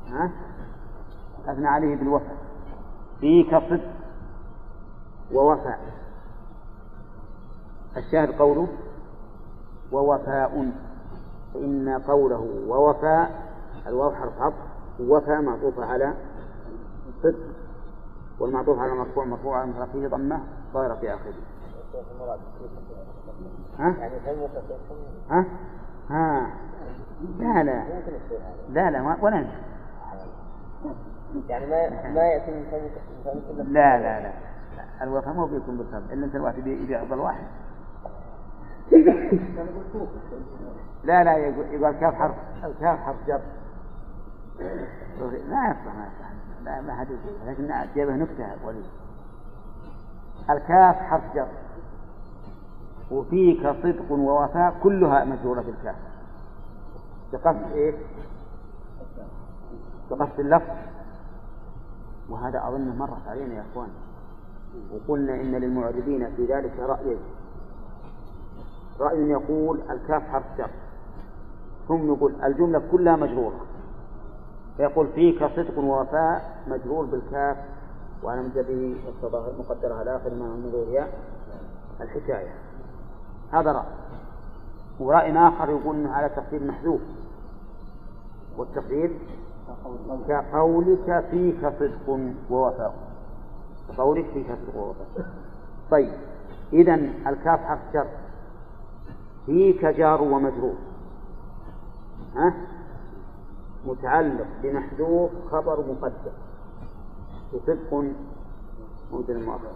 ها؟ 0.09 0.31
أثنى 1.47 1.69
عليه 1.69 1.97
بالوفاء. 1.97 2.37
فيك 3.21 3.51
صدق. 3.51 3.98
ووفاء 5.33 5.79
الشاهد 7.97 8.31
قوله 8.31 8.69
ووفاء 9.93 10.73
فإن 11.55 12.03
قوله 12.07 12.65
ووفاء 12.69 13.49
الواو 13.87 14.15
حرف 14.15 14.41
عطف 14.41 14.55
وفاء 15.01 15.43
معطوفة 15.43 15.85
على 15.85 16.15
صدق 17.23 17.39
والمعطوف 18.41 18.79
على 18.79 18.93
مرفوع 18.93 19.25
مرفوع 19.25 19.59
على 19.61 19.87
فيه 19.93 20.09
ضمة 20.09 20.41
ظاهرة 20.75 20.95
في 20.95 21.15
آخره 21.15 21.35
ها؟ 23.79 23.95
ها؟ 25.31 25.45
ها؟ 26.11 26.51
لا 27.39 27.63
لا 27.63 27.85
لا 28.69 28.91
لا 28.91 29.17
ولا 29.23 29.47
يعني 31.49 31.67
ما 31.67 32.11
ما 32.11 32.23
يأتي 32.23 32.51
من 32.51 33.73
لا 33.73 33.99
لا 33.99 34.21
لا 34.21 34.33
الوفاء 35.03 35.35
ما 35.35 35.47
بيكون 35.47 35.77
بالصبر 35.77 36.13
إلا 36.13 36.27
أنت 36.27 36.35
الواحد 36.35 36.67
يبيع 36.67 37.03
أفضل 37.03 37.19
واحد. 37.19 37.45
لا 41.05 41.25
لا 41.25 41.37
يقول, 41.37 41.67
يقول 41.67 41.93
كاف 41.93 42.15
حرف 42.15 42.35
كاف 42.81 42.99
حرف 42.99 43.17
جر. 43.27 43.41
لا 45.49 45.71
يصلح 45.71 45.95
ما 45.95 46.07
يصلح 46.07 46.33
لا 46.65 46.81
ما 46.81 46.95
حد 46.95 47.07
لكن 47.47 47.75
جابه 47.95 48.17
نكتة 48.17 48.67
ولي. 48.67 48.83
الكاف 50.51 50.97
حرف 50.97 51.35
جر. 51.35 51.49
وفيك 53.11 53.63
صدق 53.83 54.13
ووفاء 54.13 54.75
كلها 54.83 55.25
مجرورة 55.25 55.61
بالكاف. 55.61 55.97
بقصد 57.33 57.73
إيه؟ 57.73 57.95
بقصد 60.11 60.41
اللفظ. 60.41 60.77
وهذا 62.31 62.69
أظنه 62.69 62.95
مرت 62.95 63.29
علينا 63.29 63.55
يا 63.55 63.65
إخوان. 63.73 63.89
وقلنا 64.93 65.35
إن 65.35 65.55
للمعربين 65.55 66.31
في 66.37 66.45
ذلك 66.45 66.73
رأيين 66.79 67.19
رأي 69.01 69.31
يقول 69.31 69.81
الكاف 69.91 70.23
حرف 70.23 70.45
جر. 70.59 70.71
ثم 71.89 72.15
يقول 72.15 72.35
الجملة 72.45 72.83
كلها 72.93 73.17
مجرورة. 73.17 73.61
فيقول 74.77 75.07
فيك 75.15 75.45
صدق 75.57 75.79
ووفاء 75.79 76.63
مجرور 76.69 77.05
بالكاف 77.05 77.57
وعلى 78.23 78.43
به 78.57 78.97
المقدرة 79.25 79.95
على 79.95 80.17
آخر 80.17 80.35
ما 80.35 80.47
من 80.47 80.85
هي 80.89 81.07
الحكاية. 82.01 82.55
هذا 83.53 83.73
رأي. 83.73 83.87
ورأي 85.01 85.39
آخر 85.39 85.71
يقول 85.71 86.07
على 86.07 86.29
تقدير 86.29 86.65
محذوف. 86.65 87.01
والتقدير 88.59 89.19
كقولك 90.29 91.25
فيك 91.31 91.61
صدق 91.61 92.35
ووفاء. 92.51 93.08
كقولك 93.89 94.27
فيك 94.35 94.47
صدق 94.47 94.77
ووفاء 94.77 95.07
طيب 95.91 96.13
إذا 96.73 96.95
الكاف 97.27 97.61
حرف 97.61 97.79
جر. 97.95 98.07
فيك 99.47 99.85
جار 99.85 100.23
ومجرور. 100.23 100.75
ها؟ 102.37 102.55
متعلق 103.87 104.47
بمحذوف 104.63 105.31
خبر 105.51 105.81
مقدم. 105.81 106.33
وصدق 107.53 108.05
موجود 109.13 109.31
المؤخر 109.31 109.73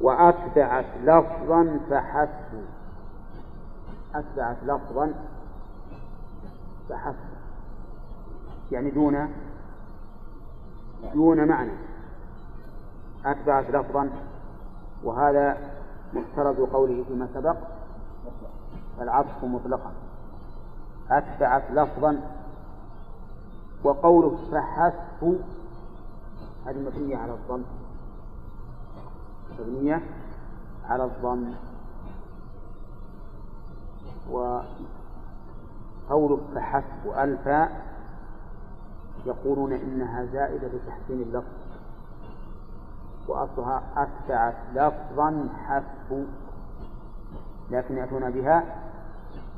وأتبعت 0.00 0.86
لفظا 1.02 1.80
فحسب. 1.90 2.64
أتبعت 4.14 4.56
لفظا 4.62 5.14
فحسب. 6.88 7.32
يعني 8.72 8.90
دون 8.90 9.28
دون 11.14 11.48
معنى. 11.48 11.91
أتبعت 13.24 13.70
لفظا 13.70 14.10
وهذا 15.04 15.56
مفترض 16.12 16.60
قوله 16.60 17.04
فيما 17.08 17.28
سبق 17.34 17.56
العطف 19.00 19.44
مطلقا. 19.44 19.92
أتبعت 21.10 21.70
لفظا 21.70 22.20
وقوله 23.84 24.38
فحسب 24.52 25.40
هذه 26.66 26.78
مبنية 26.78 27.16
على 27.16 27.32
الظن. 27.32 27.64
مبنية 29.60 30.02
على 30.88 31.04
الظن. 31.04 31.54
وقوله 34.30 36.40
فحسب 36.54 37.06
ألفا 37.18 37.68
يقولون 39.26 39.72
إنها 39.72 40.24
زائدة 40.24 40.68
لتحسين 40.68 41.22
اللفظ. 41.22 41.61
وأصلها 43.28 43.82
أتبعت 43.96 44.54
لفظا 44.74 45.48
حسب 45.66 46.26
لكن 47.70 47.96
يأتون 47.96 48.30
بها 48.30 48.64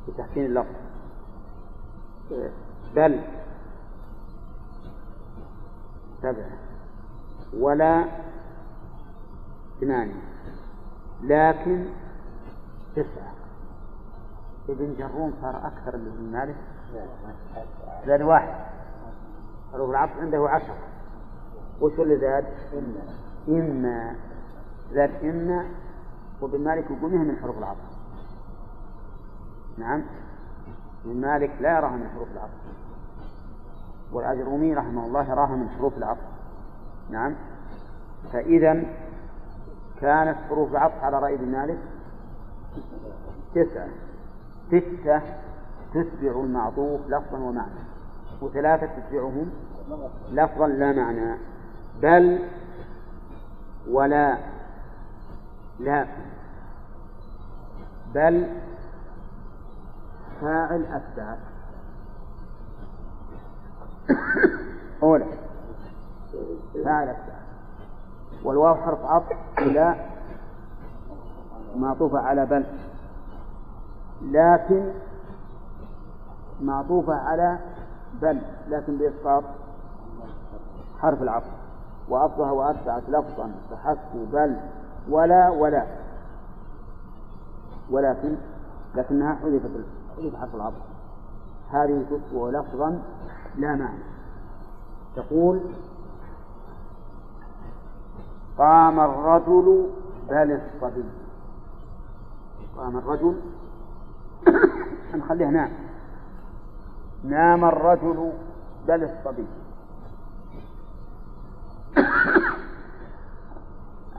لتحسين 0.07 0.45
اللفظ. 0.45 0.75
بل 2.95 3.21
سبعة 6.21 6.57
ولا 7.53 8.05
ثمانية 9.81 10.21
لكن 11.21 11.85
تسعة 12.95 13.33
ابن 14.69 14.95
جروم 14.97 15.33
صار 15.41 15.67
أكثر 15.67 15.97
من 15.97 16.07
ابن 16.07 16.31
مالك. 16.31 16.55
زاد 18.05 18.21
واحد. 18.21 18.65
حروف 19.73 19.89
العطف 19.89 20.17
عنده 20.19 20.49
عشرة 20.49 20.77
وش 21.81 21.99
اللي 21.99 22.17
زاد؟ 22.17 22.45
إما 23.47 24.15
زاد 24.93 25.11
إما 25.23 25.65
وابن 26.41 26.63
مالك 26.63 26.85
يقول 26.91 27.11
من 27.11 27.37
حروف 27.41 27.57
العطف. 27.57 27.95
نعم. 29.77 30.03
ابن 31.05 31.21
مالك 31.21 31.51
لا 31.61 31.77
يراها 31.77 31.95
من 31.95 32.09
حروف 32.15 32.27
العطف. 32.33 32.51
والأجرومي 34.11 34.73
رحمه 34.73 35.05
الله 35.05 35.31
يراها 35.31 35.55
من 35.55 35.69
حروف 35.69 35.97
العطف. 35.97 36.27
نعم. 37.09 37.35
فإذا 38.33 38.83
كانت 40.01 40.37
حروف 40.49 40.71
العطف 40.71 41.03
على 41.03 41.19
رأي 41.19 41.35
ابن 41.35 41.51
مالك 41.51 41.77
تسعة. 43.55 43.87
ستة 44.67 45.21
تتبع 45.93 46.31
المعطوف 46.31 47.01
لفظا 47.07 47.37
ومعنى 47.37 47.85
وثلاثة 48.41 48.85
تتبعهم 48.85 49.49
لفظا 50.31 50.67
لا 50.67 50.91
معنى. 50.91 51.37
بل 52.01 52.39
ولا 53.89 54.37
لكن 55.79 56.25
بل 58.13 58.47
فاعل 60.41 60.85
أتبع 60.85 61.35
أولى 65.03 65.25
فاعل 66.83 67.09
أتبع 67.09 67.35
والواو 68.43 68.75
حرف 68.75 69.05
عطف 69.05 69.37
إلى 69.57 69.95
معطوفة 71.75 72.19
على 72.19 72.45
بل. 72.45 72.65
لكن 74.21 74.91
معطوفة 76.61 77.15
على 77.15 77.59
بل 78.21 78.41
لكن 78.69 78.97
بإسقاط 78.97 79.43
حرف 81.01 81.21
العطف. 81.21 81.64
وأصلها 82.09 82.51
وأتبعت 82.51 83.03
لفظا 83.09 83.51
فحسب 83.71 84.27
بل 84.33 84.55
ولا 85.09 85.49
ولا. 85.49 85.85
ولكن 87.91 88.35
لكنها 88.95 89.35
حذفت 89.35 89.71
حذف 90.17 90.35
حرف 90.35 90.55
العطف. 90.55 90.81
هذه 91.71 92.05
تسوى 92.09 92.51
لفظا 92.51 93.01
لا 93.57 93.75
معنى. 93.75 94.03
تقول 95.15 95.59
قام 98.57 98.99
الرجل 98.99 99.89
بل 100.29 100.51
الصبي. 100.51 101.03
قام 102.77 102.97
الرجل 102.97 103.35
نخليه 105.15 105.47
نام 105.47 105.71
نام 107.23 107.65
الرجل 107.65 108.31
بل 108.87 109.03
الصبي. 109.03 109.45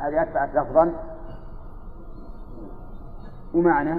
هذه 0.00 0.22
أتبعت 0.22 0.54
لفظا. 0.54 0.92
ومعنى 3.54 3.94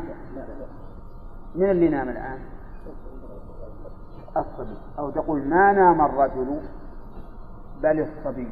من 1.56 1.70
اللي 1.70 1.90
نام 1.90 2.10
الآن؟ 2.10 2.40
الصبي. 4.38 4.78
أو 5.00 5.10
تقول 5.10 5.48
ما 5.48 5.74
نام 5.74 6.02
الرجل؟ 6.02 6.62
بل 7.84 8.00
الصبي. 8.00 8.48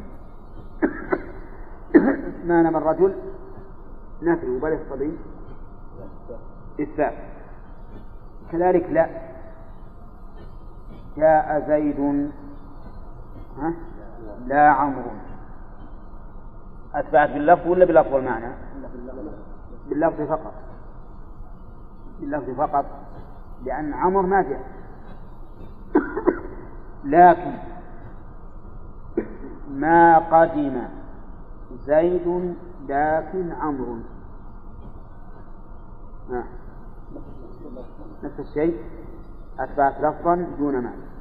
ما 2.47 2.61
نام 2.61 2.75
الرجل؟ 2.75 3.15
نفي. 4.21 4.59
بل 4.59 4.73
الصبي؟ 4.73 5.17
إثبات 6.81 7.13
كذلك 8.51 8.89
لا. 8.89 9.09
جاء 11.17 11.67
زيد. 11.67 12.31
ها؟ 13.57 13.73
لا 14.47 14.69
عمرو. 14.69 15.11
أتبعت 16.95 17.29
باللفظ 17.29 17.67
ولا 17.67 17.85
بلفظ 17.85 18.13
المعنى؟ 18.13 18.53
باللفظ 19.89 20.21
فقط. 20.21 20.53
باللفظ 22.19 22.49
فقط 22.49 22.85
لأن 23.65 23.93
عمر 23.93 24.21
ما 24.21 24.41
جاء. 24.41 24.63
لكن 27.03 27.53
ما 29.69 30.17
قدم 30.17 30.81
زيد 31.85 32.55
لكن 32.89 33.51
عمرو. 33.51 33.97
نفس 38.23 38.39
الشيء. 38.39 38.77
أتبعت 39.59 40.01
لفظا 40.01 40.47
دون 40.57 40.73
معنى. 40.73 41.14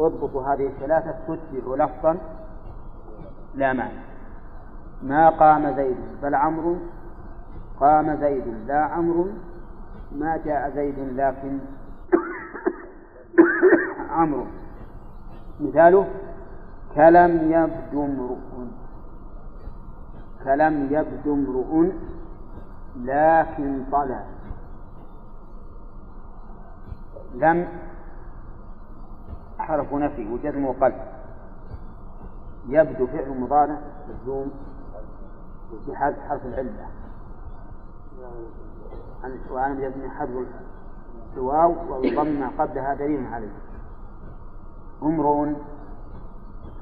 اضبطوا 0.00 0.42
هذه 0.42 0.66
الثلاثة 0.66 1.14
تتبع 1.28 1.84
لفظا 1.84 2.16
لا 3.54 3.72
معنى. 3.72 4.00
ما 5.02 5.28
قام 5.28 5.76
زيد 5.76 5.96
بل 6.22 6.34
عمرو 6.34 6.76
قام 7.80 8.16
زيد 8.16 8.44
لا 8.66 8.84
عمرو 8.84 9.26
ما 10.12 10.36
جاء 10.44 10.70
زيد 10.74 10.98
لكن 10.98 11.58
عمرو. 14.16 14.46
مثاله 15.60 16.06
كلم 16.94 17.52
يبدو 17.52 18.04
امرؤ. 18.04 18.36
كلم 20.44 20.88
يبدو 20.90 21.34
امرؤ 21.34 21.90
لكن 22.96 23.84
طلع. 23.92 24.22
لم 27.34 27.68
حرف 29.66 29.94
نفي 29.94 30.32
وجزم 30.32 30.64
وقلب. 30.64 31.02
يبدو 32.68 33.06
فعل 33.06 33.40
مضارع 33.40 33.78
مجزوم 34.08 34.50
بحذف 35.88 36.18
حرف 36.28 36.46
العلة. 36.46 36.88
وعن 39.50 39.76
بجزم 39.76 40.10
حذف 40.10 40.46
الواو 41.36 41.74
والضم 41.88 42.40
ما 42.40 42.50
قبلها 42.58 42.94
دليل 42.94 43.26
عليه. 43.26 43.52
امرؤ 45.02 45.48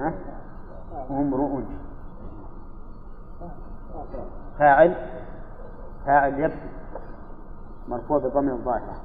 ها؟ 0.01 0.13
امرؤ. 1.11 1.63
فاعل 4.59 4.95
فاعل 6.07 6.41
يبدو 6.41 6.69
مرفوع 7.89 8.19
بضم 8.19 8.49
الظاهرة. 8.49 8.97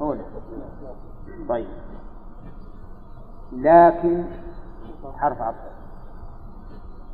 أولى 0.00 0.24
طيب. 1.48 1.68
لكن 3.52 4.24
حرف 5.16 5.42
عطف. 5.42 5.58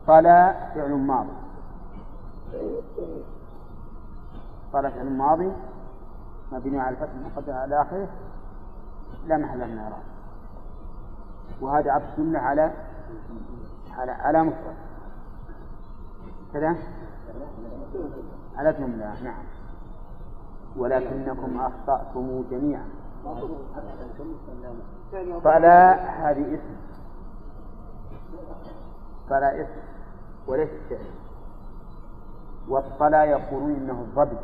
طلع 0.06 0.70
فعل 0.74 0.92
ماضي. 0.92 1.28
طلع 4.72 4.90
فعل 4.90 5.12
ماضي. 5.12 5.52
مبني 6.52 6.80
على 6.80 6.90
الفتح 6.90 7.12
المقدر 7.14 7.52
على 7.52 7.82
آخره. 7.82 8.08
لا 9.26 9.36
محل 9.36 9.58
من 9.58 9.72
الإعراب 9.72 10.02
وهذا 11.60 11.92
عطف 11.92 12.16
جملة 12.18 12.38
على 12.38 12.70
على 13.98 14.12
على 14.12 14.42
مفرد. 14.42 14.76
كذا؟ 16.52 16.76
على 18.56 18.72
جملة 18.72 19.22
نعم. 19.22 19.44
ولكنكم 20.76 21.60
أخطأتم 21.60 22.44
جميعا. 22.50 22.84
فلا 25.44 25.94
هذه 25.94 26.54
اسم. 26.54 26.76
فلا 29.28 29.60
اسم 29.60 29.80
وليس 30.46 30.70
فعل. 30.90 31.24
والطلا 32.68 33.24
يقولون 33.24 33.70
إنه 33.70 34.00
الظبي 34.00 34.36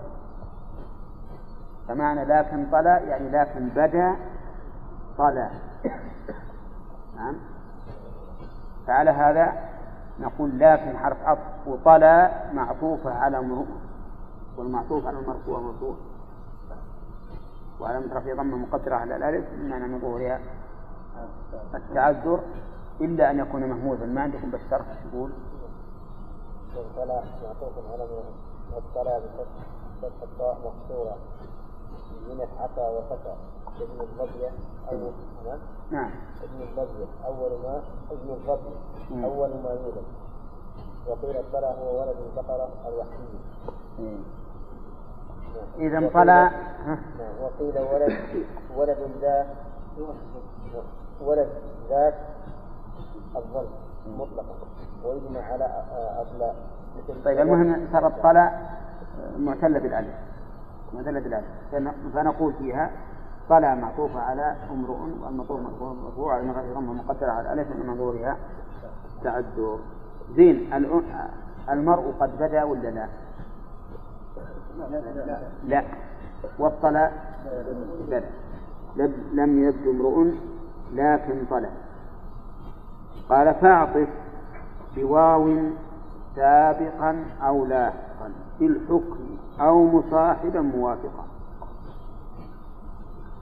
فمعنى 1.88 2.24
لكن 2.24 2.66
طلا 2.72 2.98
يعني 2.98 3.30
لكن 3.30 3.68
بدا 3.68 4.16
طلا 5.18 5.50
نعم. 7.16 7.34
فعلى 8.86 9.10
هذا 9.10 9.52
نقول 10.20 10.58
لكن 10.58 10.96
حرف 10.96 11.16
عطف 11.24 11.66
وطلا 11.66 12.30
معطوفة 12.52 13.14
على 13.14 13.42
مرفوع 13.42 13.66
والمعطوف 14.56 15.06
على 15.06 15.18
المرفوع 15.18 15.60
مرفوع. 15.60 15.94
وعلى 17.80 17.98
رفع 18.12 18.34
ضمه 18.34 18.56
مقدرة 18.56 18.94
على 18.94 19.16
الألف 19.16 19.46
بمعنى 19.54 19.86
من 19.86 20.00
ظهورها 20.00 20.40
التعذر 21.74 22.40
إلا 23.00 23.30
أن 23.30 23.38
يكون 23.38 23.60
مهموزا. 23.60 24.06
ما 24.06 24.20
عندكم 24.20 24.50
بس 24.50 24.60
شرح 24.70 24.86
يقول؟ 25.12 25.30
معطوف 27.42 27.72
على 27.92 28.04
بفتح 30.02 30.22
الطاء 30.22 30.58
مكسورة 30.58 31.16
من 32.28 32.40
وفتى 32.90 33.34
ابن 33.80 34.00
الضبية 34.00 34.50
أول 34.92 35.12
نعم. 35.90 36.10
ابن 36.42 36.62
الضبية 36.62 37.06
أول 37.26 37.50
ما 37.62 37.82
ابن 38.10 38.30
الضبية 38.30 38.76
مم. 39.10 39.24
أول 39.24 39.48
ما 39.48 39.70
يولد. 39.70 40.04
وقيل 41.06 41.36
الطلع 41.36 41.70
هو 41.70 42.00
ولد 42.00 42.16
البقرة 42.30 42.68
الوحشي 42.88 43.22
إذا 45.78 46.10
طلع 46.14 46.44
ها، 46.86 46.98
نعم 47.18 47.32
وقيل 47.42 47.74
ولد 47.94 48.16
ولد 48.76 48.96
ذات 49.20 49.46
ولد 51.24 51.48
ذات 51.90 52.14
الظل 53.36 53.66
مطلقا 54.18 54.54
ويجمع 55.04 55.40
على 55.40 55.82
مثل 57.08 57.24
طيب 57.24 57.38
المهم 57.38 57.86
صار 57.92 58.06
الطلع 58.06 58.60
معتلة 59.38 59.78
بالألف 59.78 60.14
معتلة 60.94 61.20
بالألف. 61.20 61.44
فن- 61.72 61.92
فنقول 62.14 62.52
فيها 62.52 62.90
طلع 63.48 63.74
معطوفة 63.74 64.20
على 64.20 64.56
امرؤ 64.70 64.96
والمطلوب 65.24 65.60
مرفوع 66.04 66.34
على 66.34 66.50
غير 66.50 66.74
ضمه 66.74 66.92
مقدرة 66.92 67.30
على 67.30 67.52
الألف 67.52 67.68
من 67.76 67.86
منظورها. 67.86 68.36
تعذر. 69.24 69.78
زين 70.36 70.72
المرء 71.70 72.14
قد 72.20 72.38
بدا 72.38 72.64
ولا 72.64 72.88
لا؟ 72.88 73.06
لا. 75.64 75.84
والطلع 76.58 77.10
بدا 78.08 78.24
لم- 79.32 79.64
يبدو 79.64 79.90
امرؤ 79.90 80.26
لكن 80.94 81.44
طلع 81.50 81.68
قال 83.28 83.54
فاعطف 83.54 84.08
بواو 84.96 85.56
سابقا 86.36 87.24
أو 87.42 87.64
لاحقا 87.66 88.30
في 88.58 88.66
الحكم 88.66 89.18
أو 89.60 89.86
مصاحبا 89.98 90.60
موافقا. 90.60 91.24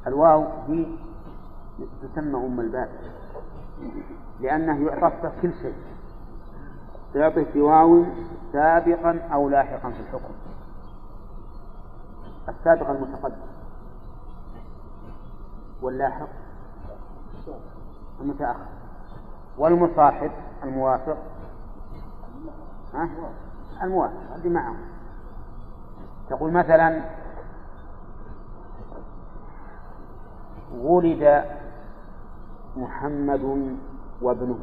الواو 0.06 0.44
دي 0.68 0.86
تسمى 2.02 2.36
أم 2.46 2.60
الباب 2.60 2.88
لأنه 4.40 4.86
يعطف 4.86 5.32
كل 5.42 5.50
شيء. 5.62 5.74
يعطف 7.14 7.46
بواو 7.54 8.04
سابقا 8.52 9.18
أو 9.32 9.48
لاحقا 9.48 9.90
في 9.90 10.00
الحكم. 10.00 10.34
السابق 12.48 12.90
المتقدم. 12.90 13.36
واللاحق. 15.82 16.28
المتأخر. 18.20 18.66
والمصاحب. 19.58 20.30
الموافق؟ 20.62 21.16
الموافق. 23.82 24.34
هذه 24.34 24.48
معه 24.48 24.74
تقول 26.30 26.52
مثلا 26.52 27.02
ولد 30.74 31.44
محمد 32.76 33.76
وابنه. 34.22 34.58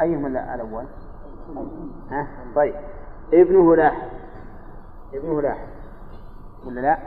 أيهما 0.00 0.54
الأول؟ 0.54 0.84
ها؟ 2.10 2.26
طيب. 2.56 2.74
ابنه 3.32 3.76
لاحق. 3.76 4.08
ابنه 5.14 5.42
لاحق. 5.42 5.66
ولا 6.66 6.80
لا؟ 6.80 6.98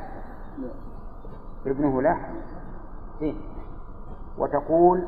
ابنه 1.65 2.01
لاحق. 2.01 2.29
زين. 3.19 3.41
وتقول 4.37 5.03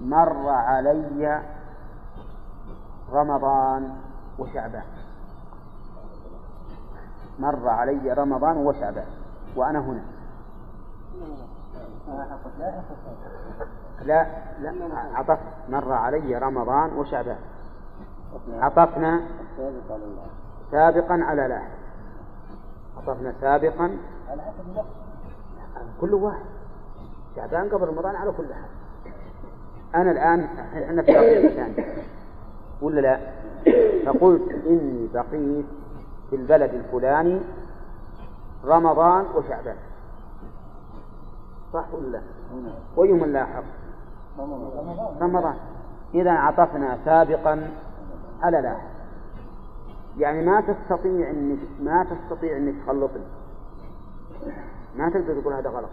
مر 0.00 0.48
علي 0.48 1.42
رمضان 3.12 3.96
وشعبان. 4.38 4.84
مر 7.38 7.68
علي 7.68 8.12
رمضان 8.12 8.56
وشعبان. 8.56 9.06
وأنا 9.56 9.78
هنا. 9.78 10.04
لا 14.02 14.26
لا 14.60 14.72
عطف 15.14 15.38
مر 15.68 15.92
علي 15.92 16.38
رمضان 16.38 16.92
وشعبان. 16.92 17.38
عطفنا 18.60 19.20
سابقا 20.70 21.14
على 21.14 21.48
لاحق 21.48 21.70
عطفنا 22.96 23.34
سابقا. 23.40 23.96
كل 26.00 26.14
واحد. 26.14 26.44
شعبان 27.36 27.68
قبل 27.68 27.88
رمضان 27.88 28.16
على 28.16 28.32
كل 28.32 28.54
حال. 28.54 28.70
أنا 29.94 30.10
الآن 30.10 30.48
إحنا 30.84 31.02
في 31.02 31.12
رقيق 31.12 31.52
ثاني 31.54 31.86
ولا 32.82 33.00
لا؟ 33.00 33.20
فقلت 34.06 34.42
إني 34.66 35.08
بقيت 35.14 35.66
في 36.30 36.36
البلد 36.36 36.74
الفلاني 36.74 37.40
رمضان 38.64 39.24
وشعبان. 39.34 39.76
صح 41.72 41.84
ولا 41.94 42.08
لا؟ 42.08 42.20
ويوم 42.96 43.24
اللاحق 43.24 43.62
رمضان. 45.20 45.56
إذا 46.14 46.30
عطفنا 46.30 46.98
سابقا 47.04 47.70
على 48.42 48.60
لاحق 48.60 48.92
يعني 50.18 50.42
ما 50.46 50.60
تستطيع 50.60 51.30
انك 51.30 51.58
ما 51.80 52.04
تستطيع 52.04 52.56
إنك 52.56 52.74
تخلطني 52.84 53.24
ما 54.96 55.10
تقدر 55.10 55.40
تقول 55.40 55.54
هذا 55.54 55.70
غلط. 55.70 55.90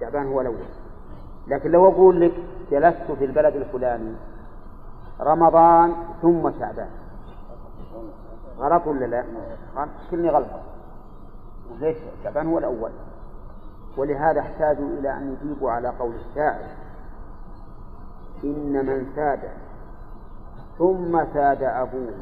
شعبان 0.00 0.26
هو 0.26 0.40
الأول. 0.40 0.56
لكن 1.48 1.70
لو 1.70 1.88
أقول 1.88 2.20
لك 2.20 2.32
جلست 2.70 3.12
في 3.18 3.24
البلد 3.24 3.56
الفلاني 3.56 4.14
رمضان 5.20 5.92
ثم 6.22 6.50
شعبان. 6.58 6.88
غلط 8.58 8.86
ولا 8.86 9.04
لا؟ 9.06 9.24
كلني 10.10 10.30
غلط. 10.30 10.46
ليش؟ 11.80 11.96
شعبان 12.24 12.46
هو 12.46 12.58
الأول. 12.58 12.90
ولهذا 13.96 14.40
احتاجوا 14.40 14.88
إلى 14.98 15.12
أن 15.12 15.36
يجيبوا 15.42 15.70
على 15.70 15.88
قول 15.88 16.14
الشاعر 16.14 16.64
إن 18.44 18.86
من 18.86 19.12
ساد 19.16 19.40
ثم 20.78 21.24
ساد 21.34 21.62
أبوه. 21.62 22.14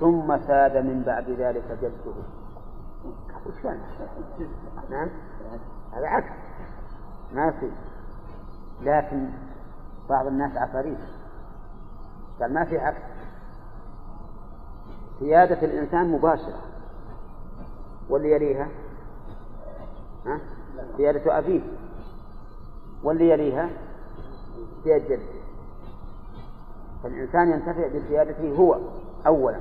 ثم 0.00 0.38
ساد 0.46 0.76
من 0.76 1.02
بعد 1.06 1.30
ذلك 1.30 1.78
جده. 1.82 2.12
وش 3.46 3.64
معنى؟ 3.64 3.80
نعم. 4.90 5.08
هذا 5.92 6.06
عكس. 6.06 6.32
ما 7.32 7.50
في. 7.50 7.70
لكن 8.82 9.28
بعض 10.08 10.26
الناس 10.26 10.56
عفاريت. 10.56 10.98
قال 12.40 12.54
ما 12.54 12.64
في 12.64 12.78
عكس. 12.78 13.02
سيادة 15.18 15.62
الإنسان 15.62 16.10
مباشرة. 16.10 16.60
واللي 18.08 18.32
يليها؟ 18.32 18.68
ها؟ 20.26 20.40
سيادة 20.96 21.38
أبيه. 21.38 21.62
واللي 23.02 23.30
يليها؟ 23.30 23.70
سيادة 24.84 25.04
جده. 25.04 25.35
فالإنسان 27.06 27.50
ينتفع 27.50 27.88
بسيادته 27.88 28.56
هو 28.56 28.78
أولا. 29.26 29.60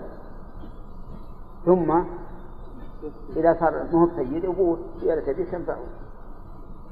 ثم 1.66 2.04
إذا 3.36 3.58
صار 3.60 3.72
ما 3.72 4.02
هو 4.02 4.10
سيد 4.16 4.46
أبوه 4.46 4.78
سيادة 5.02 5.32
أبيه 5.32 5.46
تنفعه 5.52 5.84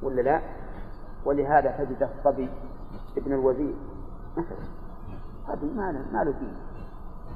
ولا 0.03 0.21
لا؟ 0.21 0.41
ولهذا 1.25 1.71
تجد 1.71 2.09
الصبي 2.17 2.49
ابن 3.17 3.33
الوزير 3.33 3.73
مثلا. 4.37 4.57
هذا 5.47 5.65
ما 5.75 5.91
له 5.91 6.05
ما 6.13 6.23
له 6.23 6.31
دين. 6.31 6.55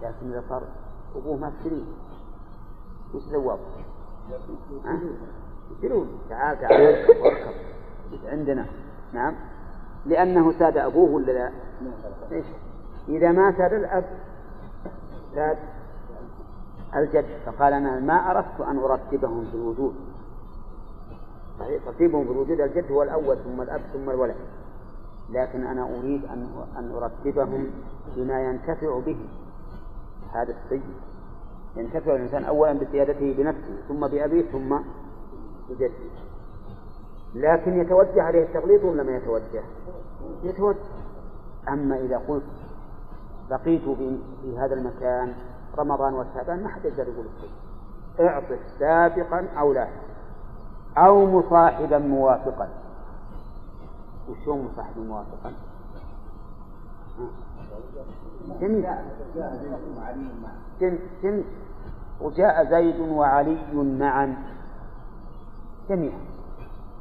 لكن 0.01 0.31
إذا 0.31 0.43
صار 0.49 0.63
أبوه 1.15 1.37
ما 1.37 1.51
سليم 1.63 1.87
وش 3.13 3.23
ثواب؟ 3.23 3.59
يقولون 5.83 6.19
تعال 6.29 6.61
تعال 6.61 6.81
اركب 6.81 7.21
اركب 7.25 7.53
عندنا؟ 8.27 8.65
نعم. 9.13 9.35
لأنه 10.05 10.51
ساد 10.59 10.77
أبوه 10.77 11.11
ولا 11.11 11.31
لا؟ 11.31 11.51
إذا 13.09 13.31
ما 13.31 13.57
ساد 13.57 13.73
الأب 13.73 14.05
ساد 15.35 15.57
الجد. 16.95 17.25
فقال 17.45 17.73
أنا 17.73 17.99
ما 17.99 18.31
أردت 18.31 18.61
أن 18.61 18.77
أرتبهم 18.77 19.45
في 19.45 19.55
الوجود. 19.55 19.95
صحيح 21.59 21.83
ترتيبهم 21.85 22.25
في 22.25 22.31
الوجود 22.31 22.61
الجد 22.61 22.91
هو 22.91 23.03
الأول 23.03 23.37
ثم 23.37 23.61
الأب 23.61 23.81
ثم 23.93 24.09
الولد. 24.09 24.35
لكن 25.29 25.67
أنا 25.67 25.83
أريد 25.83 26.25
أن 26.25 26.47
أن 26.77 26.91
أرتبهم 26.91 27.67
بما 28.15 28.41
ينتفع 28.41 28.99
به. 28.99 29.17
هذا 30.33 30.55
السيد. 30.63 30.81
ينتفع 31.75 32.15
الإنسان 32.15 32.43
أولا 32.43 32.73
بسيادته 32.73 33.33
بنفسه 33.37 33.77
ثم 33.87 34.07
بأبيه 34.07 34.51
ثم 34.51 34.77
بجده. 35.69 35.93
لكن 37.35 37.81
يتوجه 37.81 38.23
عليه 38.23 38.43
التغليط 38.43 38.83
ولا 38.83 39.03
ما 39.03 39.17
يتوجه؟ 39.17 39.63
يتوجه. 40.43 40.77
أما 41.69 41.99
إذا 41.99 42.17
قلت 42.17 42.43
بقيت 43.49 43.81
في, 43.83 44.57
هذا 44.57 44.73
المكان 44.73 45.33
رمضان 45.77 46.13
وشعبان 46.13 46.63
ما 46.63 46.69
حد 46.69 46.85
يقدر 46.85 47.07
يقول 47.07 47.25
الشيء 47.35 47.49
اعطف 48.19 48.59
سابقا 48.79 49.47
أو 49.59 49.73
لاحقا 49.73 50.07
أو 50.97 51.25
مصاحبا 51.25 51.97
موافقا. 51.97 52.69
وشو 54.29 54.55
مصاحبا 54.55 55.01
موافقا؟ 55.01 55.51
جميل. 61.21 61.43
وجاء 62.21 62.69
زيد 62.69 62.99
وعلي 62.99 63.57
معا. 63.73 64.35
جميعا 65.89 66.19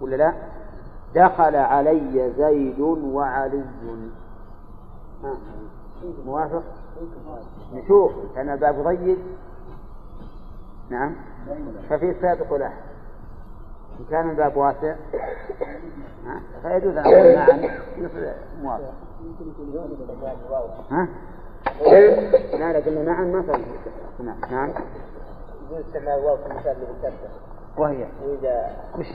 ولا 0.01 0.16
لا؟ 0.16 0.32
دخل 1.14 1.57
علي 1.57 2.32
زيد 2.38 2.80
وعلي. 2.80 3.64
ها. 5.24 5.36
موافق؟ 6.26 6.62
نشوف 7.74 8.12
كان 8.34 8.49
الباب 8.49 8.82
ضيق. 8.88 9.18
نعم. 10.90 11.14
ففي 11.90 12.14
سابق 12.20 12.55
له 12.55 12.72
إن 14.01 14.05
كان 14.11 14.30
الباب 14.30 14.57
واسع. 14.57 14.97
ها؟ 16.26 16.40
فيجوز 16.62 16.97
أن 16.97 17.07
أقول 17.07 17.34
نعم. 17.34 17.70
موافق. 18.62 18.94
ها؟ 20.90 21.09
لا 22.53 22.72
لا 22.72 22.78
قلنا 22.78 23.03
نعم 23.03 23.32
ما 23.32 23.44
صار 23.47 23.61
نعم. 24.20 24.36
نعم. 24.51 24.70
يجوز 25.70 25.86
استعمال 25.86 26.09
الواو 26.09 26.36
في 26.36 26.47
المثال 26.47 26.72
اللي 26.72 26.86
ذكرته 26.86 27.28
وهي. 27.76 28.07
وإذا 28.24 28.76
وش 28.99 29.07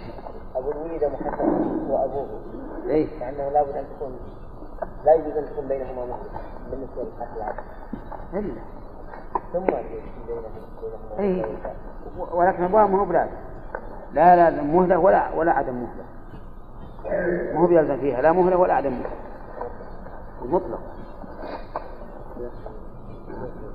أقول 0.55 0.75
محمد 1.11 1.89
وأبوه 1.89 2.27
اي 2.89 3.07
فإنه 3.07 3.49
لابد 3.49 3.75
أن 3.75 3.85
تكون 3.95 4.19
لا 5.05 5.13
يجوز 5.13 5.37
أن 5.37 5.45
تكون 5.45 5.67
بينهما 5.67 6.05
مهلة 6.05 6.41
بالنسبة 6.71 7.03
لحق 7.03 7.35
العبد 7.37 7.59
إلا. 8.33 8.61
ثم 9.53 9.63
يجوز 9.63 10.01
بينهما 10.27 10.47
بينهما 11.17 11.73
و- 12.19 12.37
ولكن 12.39 12.63
الواو 12.65 12.87
ما 12.87 12.99
هو 13.01 13.05
بلازم 13.05 13.31
لا 14.13 14.35
لا 14.51 14.61
مهلة 14.61 14.97
ولا 14.99 15.33
ولا 15.33 15.51
عدم 15.51 15.73
مهلة 15.73 16.03
ما 17.53 17.59
هو 17.59 17.67
بيلزم 17.67 17.97
فيها. 17.97 18.21
لا 18.21 18.31
مهلة 18.31 18.57
ولا 18.57 18.73
عدم 18.73 18.91
مهلة 18.93 19.11
المطلق. 20.41 20.79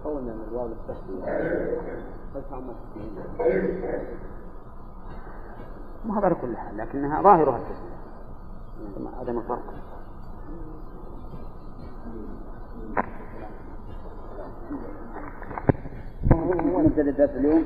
قولنا 0.04 0.34
الواو 0.50 0.66
للتسوية 0.68 1.76
ما 6.04 6.14
هو 6.14 6.24
على 6.24 6.34
كل 6.34 6.56
حال 6.56 6.76
لكنها 6.76 7.22
ظاهرها 7.22 7.56
التسمية 7.56 9.10
عدم 9.20 9.38
الفرق. 9.38 9.62
ونبدأ 16.50 17.02
الدرس 17.02 17.30
اليوم. 17.30 17.64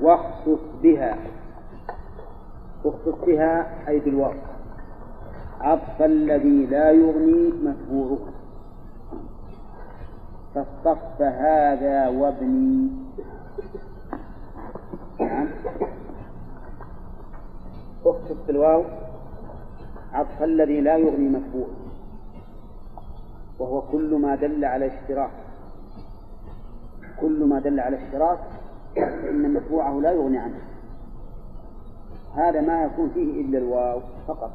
واخصص 0.00 0.60
بها. 0.82 1.18
اخصص 2.84 3.24
بها 3.26 3.88
أي 3.88 4.00
بالواو 4.00 4.32
عطف 5.60 6.02
الذي 6.02 6.66
لا 6.66 6.90
يغني 6.90 7.52
متبوعه 7.62 8.18
فاصطف 10.54 11.22
هذا 11.22 12.08
وابني. 12.08 12.90
نعم. 15.20 15.48
اخصص 18.06 18.36
بالواو. 18.46 18.84
عطف 20.12 20.42
الذي 20.42 20.80
لا 20.80 20.96
يغني 20.96 21.28
متبوع 21.28 21.66
وهو 23.58 23.82
كل 23.82 24.14
ما 24.14 24.34
دل 24.34 24.64
على 24.64 24.86
اشتراك. 24.86 25.47
كل 27.20 27.44
ما 27.44 27.58
دل 27.60 27.80
على 27.80 28.06
اشتراك 28.06 28.38
فإن 28.96 29.52
متبوعه 29.54 30.00
لا 30.00 30.12
يغني 30.12 30.38
عنه. 30.38 30.60
هذا 32.34 32.60
ما 32.60 32.84
يكون 32.84 33.10
فيه 33.14 33.40
إلا 33.40 33.58
الواو 33.58 34.00
فقط. 34.28 34.50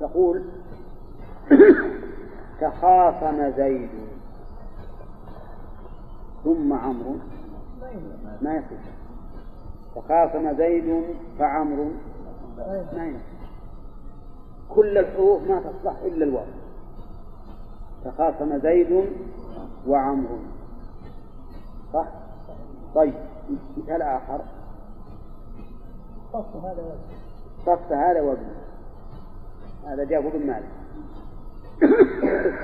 تقول 0.00 0.44
تخاصم 2.60 3.52
زيد. 3.56 3.88
ثم 6.44 6.72
عمرو. 6.72 7.16
ما 8.42 8.54
يصير. 8.54 8.78
تخاصم 9.96 10.56
زيد 10.56 11.04
فعمرو. 11.38 11.90
ما 12.96 13.06
يصير. 13.06 13.34
كل 14.68 14.98
الحروف 14.98 15.50
ما 15.50 15.60
تصلح 15.60 15.94
إلا 16.04 16.24
الواو. 16.24 16.46
تخاصم 18.04 18.58
زيد 18.58 19.04
وعمرو. 19.88 20.38
صح؟ 21.92 22.06
طيب 22.94 23.14
مثال 23.76 24.02
آخر 24.02 24.40
صف 26.32 26.56
هذا 26.56 26.96
صف 27.66 27.92
هذا 27.92 28.20
وابنه 28.20 28.54
هذا 29.86 30.04
جابه 30.04 30.30
بن 30.30 30.46
مالك. 30.46 30.84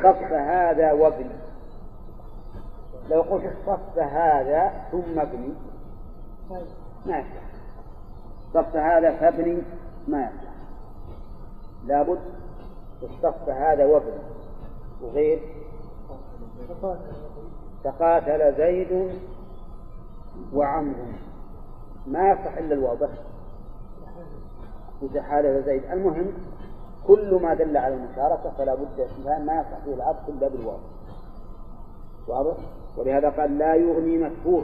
صف 0.03 0.33
هذا 0.33 0.93
وابني 0.93 1.31
لو 3.11 3.23
قلت 3.23 3.57
صف 3.67 3.99
هذا 3.99 4.73
ثم 4.93 5.19
ابني 5.21 5.55
ما 7.07 7.19
يصلح 7.19 7.51
صف 8.55 8.77
هذا 8.77 9.17
فابني 9.17 9.63
ما 10.09 10.21
يصلح 10.21 10.55
لابد 11.87 12.21
الصف 13.03 13.49
هذا 13.49 13.85
وابني 13.85 14.21
وغير 15.03 15.41
تقاتل 17.85 18.57
زيد 18.57 19.11
وعمرو. 20.55 21.05
ما 22.07 22.31
يصح 22.31 22.57
إلا 22.57 22.75
الواو 22.75 22.97
بس 22.97 23.09
وتحالف 25.03 25.67
زيد. 25.67 25.85
المهم 25.85 26.33
كل 27.07 27.35
ما 27.43 27.55
دل 27.55 27.77
على 27.77 27.95
المشاركة 27.95 28.51
فلا 28.59 28.75
بد 28.75 29.09
ما 29.25 29.61
يصح 29.61 29.85
فيه 29.85 29.95
العطف 29.95 30.29
إلا 30.29 30.49
بالواو 30.49 30.79
واضح؟ 32.29 32.57
ولهذا 32.97 33.29
قال 33.29 33.59
لا 33.59 33.75
يغني 33.75 34.19
مدفوع 34.19 34.63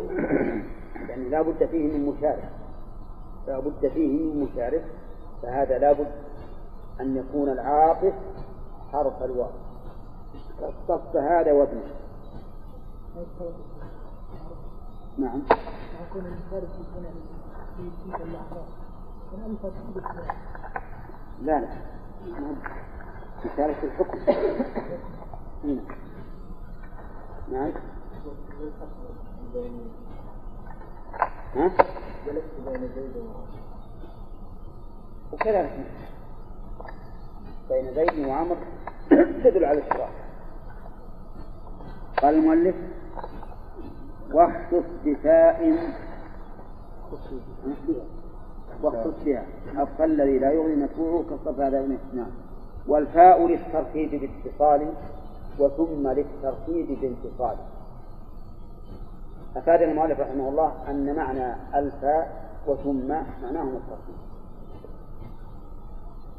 يعني 1.09 1.29
لا 1.29 1.43
بد 1.43 1.65
فيه 1.65 1.93
من 1.93 2.07
مشارك 2.07 2.51
لا 3.47 3.59
بد 3.59 3.89
فيه 3.95 4.09
من 4.09 4.41
مشارك 4.41 4.85
فهذا 5.43 5.79
لا 5.79 5.93
بد 5.93 6.13
أن 7.01 7.17
يكون 7.17 7.49
العاطف 7.49 8.15
حرف 8.93 9.23
الواو. 9.23 9.51
كالصف 10.61 11.17
هذا 11.17 11.53
وابنه. 11.53 11.83
نعم. 15.19 15.43
في 16.13 16.21
لا 21.43 21.61
لا. 21.61 21.69
مشاركة 23.45 23.85
الحكم. 23.85 24.19
هنا. 25.65 25.81
نعم. 27.53 27.73
ها؟ 31.55 31.71
وكذلك 35.33 35.87
بين 37.69 37.95
زيد 37.95 38.27
وعمر 38.27 38.57
تدل 39.45 39.65
على 39.65 39.79
الاشتراك 39.79 40.26
قال 42.23 42.35
المؤلف 42.35 42.75
واخصص 44.33 44.85
بفاء 45.05 45.79
واخصص 48.83 49.25
بها 49.25 49.43
حق 49.77 50.03
الذي 50.03 50.39
لا 50.39 50.53
يغني 50.53 50.75
مدفوعه 50.77 51.25
كالصف 51.31 51.61
هذا 51.61 51.81
من 51.81 51.99
نعم 52.15 52.31
والفاء 52.89 53.47
للترتيب 53.47 54.11
باتصال 54.11 54.89
وثم 55.59 56.09
للترتيب 56.09 56.99
بانفصال. 57.01 57.57
أفاد 59.57 59.83
المؤلف 59.83 60.21
رحمه 60.21 60.49
الله 60.49 60.73
أن 60.91 61.17
معنى 61.17 61.55
الفاء 61.75 62.47
وثم 62.67 63.09
معناهما 63.43 63.79
الترتيب 63.79 64.17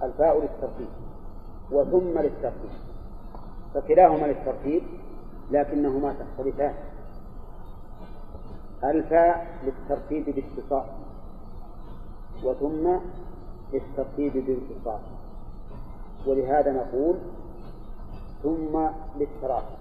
الفاء 0.04 0.42
للترتيب 0.42 0.88
وثم 1.72 2.20
للترتيب 2.20 2.70
فكلاهما 3.74 4.26
للترتيب 4.28 4.84
لكنهما 5.52 6.14
تختلفان. 6.14 6.74
الفاء 8.84 9.48
للترتيب 9.64 10.26
باتصال 10.26 10.86
وثم 12.44 12.98
للترتيب 13.74 14.34
بانفصال 14.34 15.00
ولهذا 16.28 16.72
نقول 16.72 17.16
ثم 18.44 18.88
للتراخي 19.20 19.76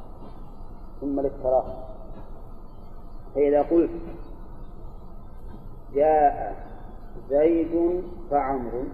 ثم 1.00 1.20
للتراخي. 1.20 1.74
فإذا 3.34 3.62
قلت 3.62 3.90
جاء 5.94 6.56
زيد 7.30 8.02
فعمر 8.30 8.84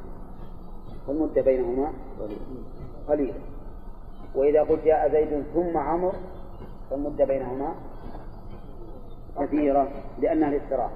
فالمدة 1.07 1.43
بينهما 1.43 1.93
قليلة 3.09 3.41
وإذا 4.35 4.63
قلت 4.63 4.85
جاء 4.85 5.13
زيد 5.13 5.45
ثم 5.55 5.77
عمر 5.77 6.15
فالمدة 6.93 7.25
بينهما 7.25 7.75
كثيرة 9.39 9.89
لأنها 10.19 10.51
للتراخي 10.51 10.95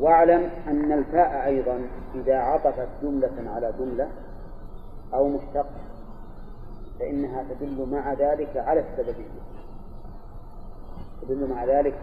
واعلم 0.00 0.50
أن 0.68 0.92
الفاء 0.92 1.46
أيضا 1.46 1.80
إذا 2.14 2.38
عطفت 2.38 2.88
جملة 3.02 3.50
على 3.50 3.72
جملة 3.78 4.08
أو 5.14 5.28
مشتق 5.28 5.66
فإنها 6.98 7.44
تدل 7.50 7.88
مع 7.90 8.12
ذلك 8.12 8.56
على 8.56 8.80
السببية. 8.80 9.40
يدل 11.22 11.50
مع 11.50 11.64
ذلك 11.64 11.94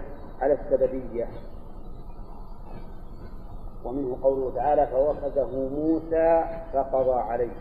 على 0.41 0.53
السببية. 0.53 1.28
ومنه 3.86 4.18
قوله 4.24 4.55
تعالى 4.55 4.88
فوكزه 4.88 5.70
موسى 5.70 6.43
فقضى 6.74 7.20
عليه. 7.20 7.55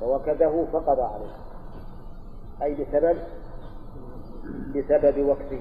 فوكزه 0.00 0.66
فقضى 0.72 1.02
عليه. 1.02 1.32
أي 2.62 2.74
بسبب؟ 2.74 3.18
بسبب 4.74 5.28
وكزه 5.28 5.60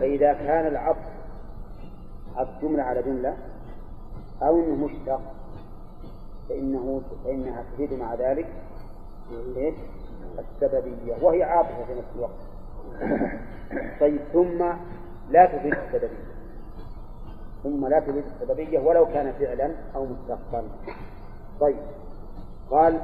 فإذا 0.00 0.32
كان 0.32 0.66
العطف 0.66 1.18
عطف 2.36 2.62
جملة 2.62 2.82
على 2.82 3.02
جملة 3.02 3.36
أو 4.42 4.60
أنه 4.60 4.74
مشتق 4.74 5.20
فإنه 6.48 7.02
فإنها 7.24 7.64
تفيد 7.72 7.92
مع 7.92 8.14
ذلك 8.14 8.46
إيش؟ 9.56 9.74
السببية 10.38 11.16
وهي 11.22 11.42
عاطفة 11.42 11.84
في 11.84 11.94
نفس 11.94 12.08
الوقت. 12.16 12.40
طيب 14.00 14.20
ثم 14.32 14.64
لا 15.30 15.46
تفيد 15.46 15.74
السببية. 15.74 16.28
ثم 17.62 17.86
لا 17.86 18.00
تفيد 18.00 18.24
السببية 18.24 18.78
ولو 18.78 19.06
كان 19.06 19.32
فعلا 19.32 19.74
أو 19.94 20.06
مستقبلا 20.06 20.68
طيب 21.60 21.82
قال 22.70 23.00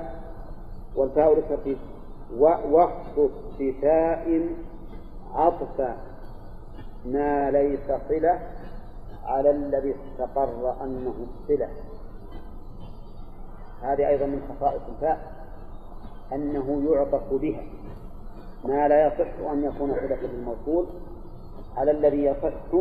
والفاء 0.97 1.35
للترتيب. 1.35 1.79
ووقت 2.39 3.19
اصطفاء 3.19 4.49
عطف 5.35 5.95
ما 7.07 7.51
ليس 7.51 7.93
صلة 8.09 8.41
على 9.25 9.51
الذي 9.51 9.95
استقر 9.95 10.85
أنه 10.85 11.15
الصلة 11.41 11.69
هذه 13.83 14.09
أيضا 14.09 14.27
من 14.27 14.43
خصائص 14.49 14.83
الفاء 14.95 15.35
أنه 16.33 16.83
يعطف 16.91 17.35
بها. 17.35 17.63
ما 18.65 18.89
لا 18.89 19.07
يصح 19.07 19.51
أن 19.53 19.65
يكون 19.65 19.95
صلة 19.95 20.19
للموصول 20.23 20.87
على 21.77 21.91
الذي 21.91 22.25
يصح 22.25 22.75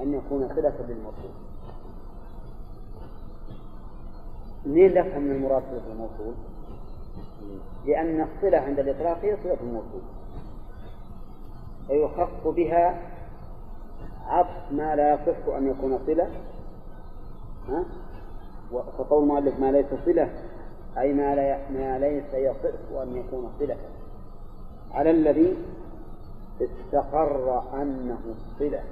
أن 0.00 0.14
يكون 0.14 0.48
صلة 0.48 0.74
للموصول 0.88 1.30
منين 4.66 4.94
نفهم 4.94 5.22
من 5.22 5.30
المراد 5.30 5.62
صلة 5.62 5.92
الموصول؟ 5.92 6.34
لأن 7.86 8.20
الصلة 8.20 8.58
عند 8.58 8.78
الإطلاق 8.78 9.18
هي 9.22 9.36
صلة 9.44 9.56
الموصول 9.60 10.02
ويخص 11.90 12.46
بها 12.46 13.00
عطف 14.26 14.72
ما 14.72 14.96
لا 14.96 15.14
يصح 15.14 15.54
أن 15.56 15.66
يكون 15.66 15.98
صلة. 16.06 16.30
ها؟ 17.68 17.84
وقول 18.72 19.22
المؤلف 19.22 19.60
ما 19.60 19.72
ليس 19.72 19.86
صلة 20.06 20.30
أي 20.98 21.12
ما, 21.12 21.34
لا 21.34 21.58
ما 21.70 21.98
ليس 21.98 22.34
يصح 22.34 23.02
أن 23.02 23.16
يكون 23.16 23.52
صلة. 23.58 23.76
على 24.92 25.10
الذي 25.10 25.56
استقر 26.60 27.62
أنه 27.82 28.34
صلة. 28.58 28.82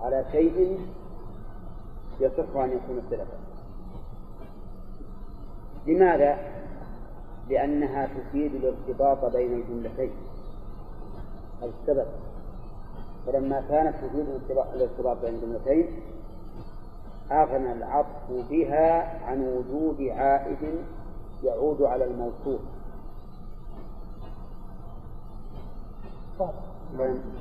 على 0.00 0.24
شيء 0.32 0.80
يصح 2.20 2.56
أن 2.56 2.70
يكون 2.70 3.02
صلة. 3.10 3.26
لماذا؟ 5.86 6.38
لأنها 7.48 8.06
تفيد 8.06 8.54
الارتباط 8.54 9.32
بين 9.32 9.52
الجملتين. 9.52 10.10
هذا 11.62 11.72
السبب. 11.80 12.06
فلما 13.26 13.60
كانت 13.68 13.96
تفيد 13.96 14.26
الارتباط 14.74 15.16
بين 15.16 15.34
الجملتين 15.34 16.00
أغنى 17.30 17.72
العطف 17.72 18.30
بها 18.50 19.20
عن 19.26 19.40
وجود 19.40 20.00
عائد 20.00 20.84
يعود 21.42 21.82
على 21.82 22.04
الموصول. 22.04 22.58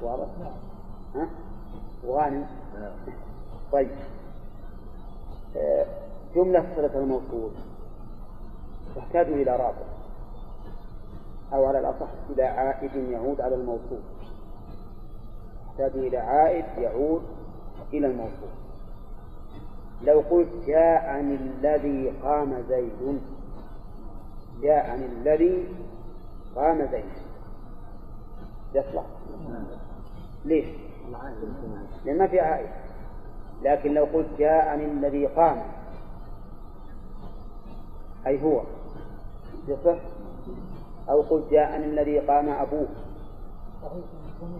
واضح؟ 0.01 0.27
ها؟ 1.15 1.29
وغانم. 2.03 2.47
طيب. 3.71 3.89
جملة 6.35 6.75
صلة 6.75 6.97
الموصول. 6.99 7.51
تحتاج 8.95 9.27
إلى 9.27 9.55
رابط. 9.55 9.94
أو 11.53 11.65
على 11.65 11.79
الأصح 11.79 12.07
إلى 12.29 12.43
عائد 12.43 12.95
يعود 12.95 13.41
على 13.41 13.55
الموصول. 13.55 13.99
تحتاج 15.67 15.91
إلى 15.95 16.17
عائد 16.17 16.65
يعود 16.77 17.21
إلى 17.93 18.07
الموصول. 18.07 18.49
لو 20.01 20.19
قلت 20.19 20.49
جاءني 20.67 21.35
الذي 21.35 22.13
قام 22.23 22.63
زيد. 22.69 23.21
جاءني 24.61 25.05
الذي 25.05 25.67
قام 26.55 26.87
زيد. 26.91 27.05
يصلح 28.73 29.05
ليش؟ 30.45 30.65
لأن 32.05 32.17
ما 32.17 32.27
في 32.27 32.39
عائد. 32.39 32.69
لكن 33.63 33.93
لو 33.93 34.05
قلت 34.05 34.27
جاءني 34.39 34.85
الذي 34.85 35.25
قام. 35.25 35.61
أي 38.27 38.43
هو. 38.43 38.61
يصح؟ 39.67 39.97
أو 41.09 41.21
قلت 41.21 41.51
جاءني 41.51 41.85
الذي 41.85 42.19
قام 42.19 42.49
أبوه. 42.49 42.87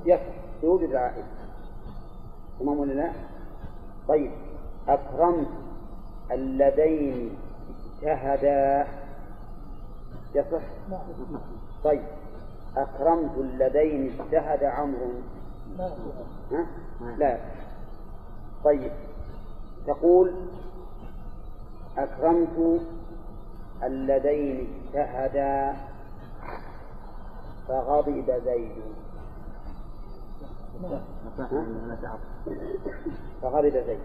يصح 0.05 0.21
يوجد 0.63 0.95
عائد 0.95 1.25
تمام 2.59 2.79
ولا 2.79 2.93
لا؟ 2.93 3.11
طيب. 4.07 4.31
أكرمت 4.87 5.47
اللذين 6.31 7.37
اجتهدا. 8.03 8.87
يصح؟ 10.35 10.63
طيب. 11.83 12.03
أكرمت 12.77 13.37
اللذين 13.37 14.19
اجتهد 14.19 14.63
عمرو. 14.63 15.11
ها؟ 16.51 16.67
لا. 17.17 17.37
طيب. 18.63 18.91
تقول 19.87 20.33
أكرمت 21.97 22.81
اللذين 23.83 24.67
اجتهدا. 24.93 25.75
فغضب 27.67 28.31
زيد. 28.45 28.71
فغضب 33.41 33.69
زيد. 33.69 33.99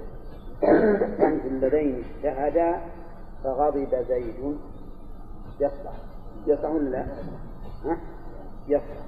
أكرمت 0.63 1.45
اللذين 1.45 2.05
اجتهدا 2.05 2.81
فغضب 3.45 3.95
زيد. 4.09 4.59
يصلح. 5.61 5.93
يصلح 6.47 6.71
ولا 6.71 6.89
لا؟ 6.89 7.07
يصلح. 8.69 9.07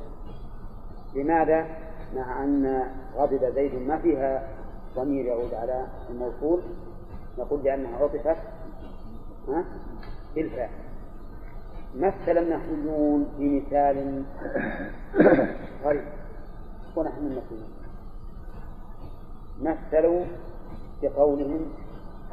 لماذا؟ 1.15 1.67
مع 2.15 2.45
أن 2.45 2.93
غضب 3.17 3.45
زيد 3.55 3.75
ما 3.75 3.99
فيها 3.99 4.49
ضمير 4.97 5.25
يعود 5.25 5.55
على 5.55 5.87
الموصول. 6.11 6.63
نقول 7.39 7.63
لأنها 7.65 7.97
عطفت 7.97 8.37
ها؟ 9.49 9.65
مثل 11.97 12.39
النحويون 12.39 13.27
في 13.39 13.61
مثال 13.61 14.23
غريب. 15.85 16.05
ونحن 16.97 17.19
النحويون 17.19 17.73
مثلوا 19.61 20.25
بقولهم 21.03 21.73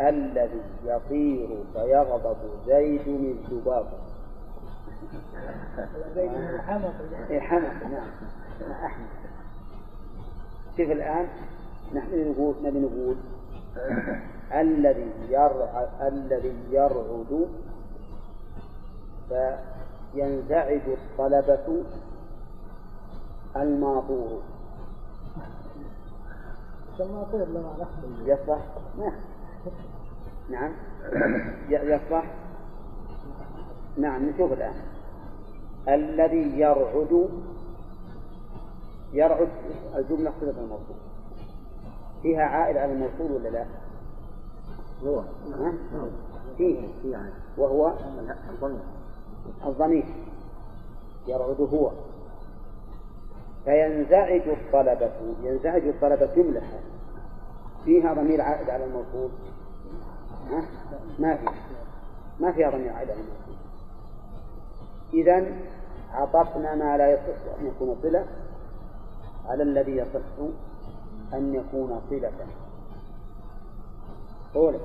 الذي 0.01 0.61
يطير 0.85 1.63
فيغضب 1.73 2.37
زيد 2.67 3.07
الذباب 3.07 3.85
زيد 6.15 6.31
حمق 6.67 6.93
إيه 7.29 7.39
حمق 7.39 7.83
نعم. 7.83 8.71
أحمد. 8.85 9.07
كيف 10.77 10.91
الآن 10.91 11.27
نحن 11.93 12.31
نقول 12.31 12.55
نبي 12.63 12.79
نقول 12.79 13.15
الذي 14.61 15.11
يرعى 15.29 15.87
الذي 16.07 16.53
يرعد 16.71 17.47
فينزعج 19.29 20.81
الطلبة 20.87 21.83
الماطور. 23.55 24.41
الماطور 26.99 27.45
لما 27.45 27.87
يصح؟ 28.25 28.59
نعم. 28.97 29.13
نعم. 30.49 30.71
يصح؟ 31.69 32.23
نعم 33.97 34.29
نشوف 34.29 34.53
الآن. 34.53 34.73
الذي 35.87 36.59
يرعد 36.59 37.29
يرعد 39.13 39.49
الجملة 39.95 40.33
صلة 40.39 40.59
الموصول. 40.61 40.95
فيها 42.21 42.43
عائد 42.43 42.77
على 42.77 42.93
الموصول 42.93 43.31
ولا 43.31 43.49
لا؟ 43.49 43.65
هو؟ 45.03 45.23
فيه. 46.57 46.87
وهو؟ 47.57 47.93
الضمير 48.49 48.98
الضمير 49.65 50.05
يرعد 51.27 51.61
هو. 51.61 51.91
فينزعج 53.65 54.41
الطلبة 54.47 55.11
ينزعج 55.43 55.87
الطلبة 55.87 56.35
جملة. 56.35 56.61
فيها 57.85 58.13
ضمير 58.13 58.41
عائد 58.41 58.69
على 58.69 58.85
الموصول؟ 58.85 59.29
ما 61.19 61.35
فيها. 61.35 61.53
ما 62.39 62.51
فيها 62.51 62.69
ضمير 62.69 62.93
عائد 62.93 63.09
على 63.09 63.19
الموصول. 63.19 63.55
إذا 65.13 65.45
عطفنا 66.13 66.75
ما 66.75 66.97
لا 66.97 67.13
يصح 67.13 67.59
أن 67.59 67.67
يكون 67.67 67.97
صلة 68.01 68.25
على 69.45 69.63
الذي 69.63 69.91
يصح 69.91 70.39
أن 71.33 71.55
يكون 71.55 72.01
صلة. 72.09 72.31
قولك 74.53 74.81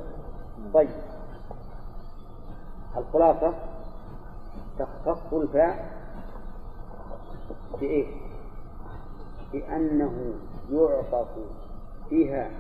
طيب. 0.75 0.89
الخلاصة 2.97 3.55
تختص 4.79 5.33
الفاء 5.33 5.93
بإيه؟ 7.81 8.07
بأنه 9.53 10.35
يعطف 10.71 11.29
فيها 12.09 12.51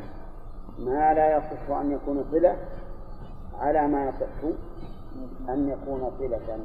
ما 0.79 1.15
لا 1.15 1.37
يصح 1.37 1.71
أن 1.71 1.93
يكون 1.93 2.25
صلة 2.33 2.57
على 3.59 3.89
ما 3.89 4.09
يصح 4.09 4.57
أن 5.49 5.69
يكون 5.69 6.11
صلة 6.19 6.59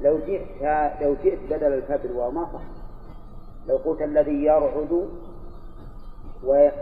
لو 0.00 0.18
جئت 0.18 0.62
لو 1.02 1.14
جئت 1.22 1.38
بدل 1.50 1.72
الفاء 1.72 2.02
بالواو 2.02 2.30
ما 2.30 2.44
صح. 2.52 2.62
لو 3.68 3.76
قلت 3.76 4.02
الذي 4.02 4.44
يرعد 4.44 5.08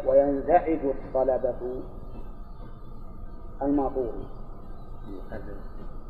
وينزعج 0.06 0.78
الطلبة 0.84 1.82
الماطور. 3.62 4.12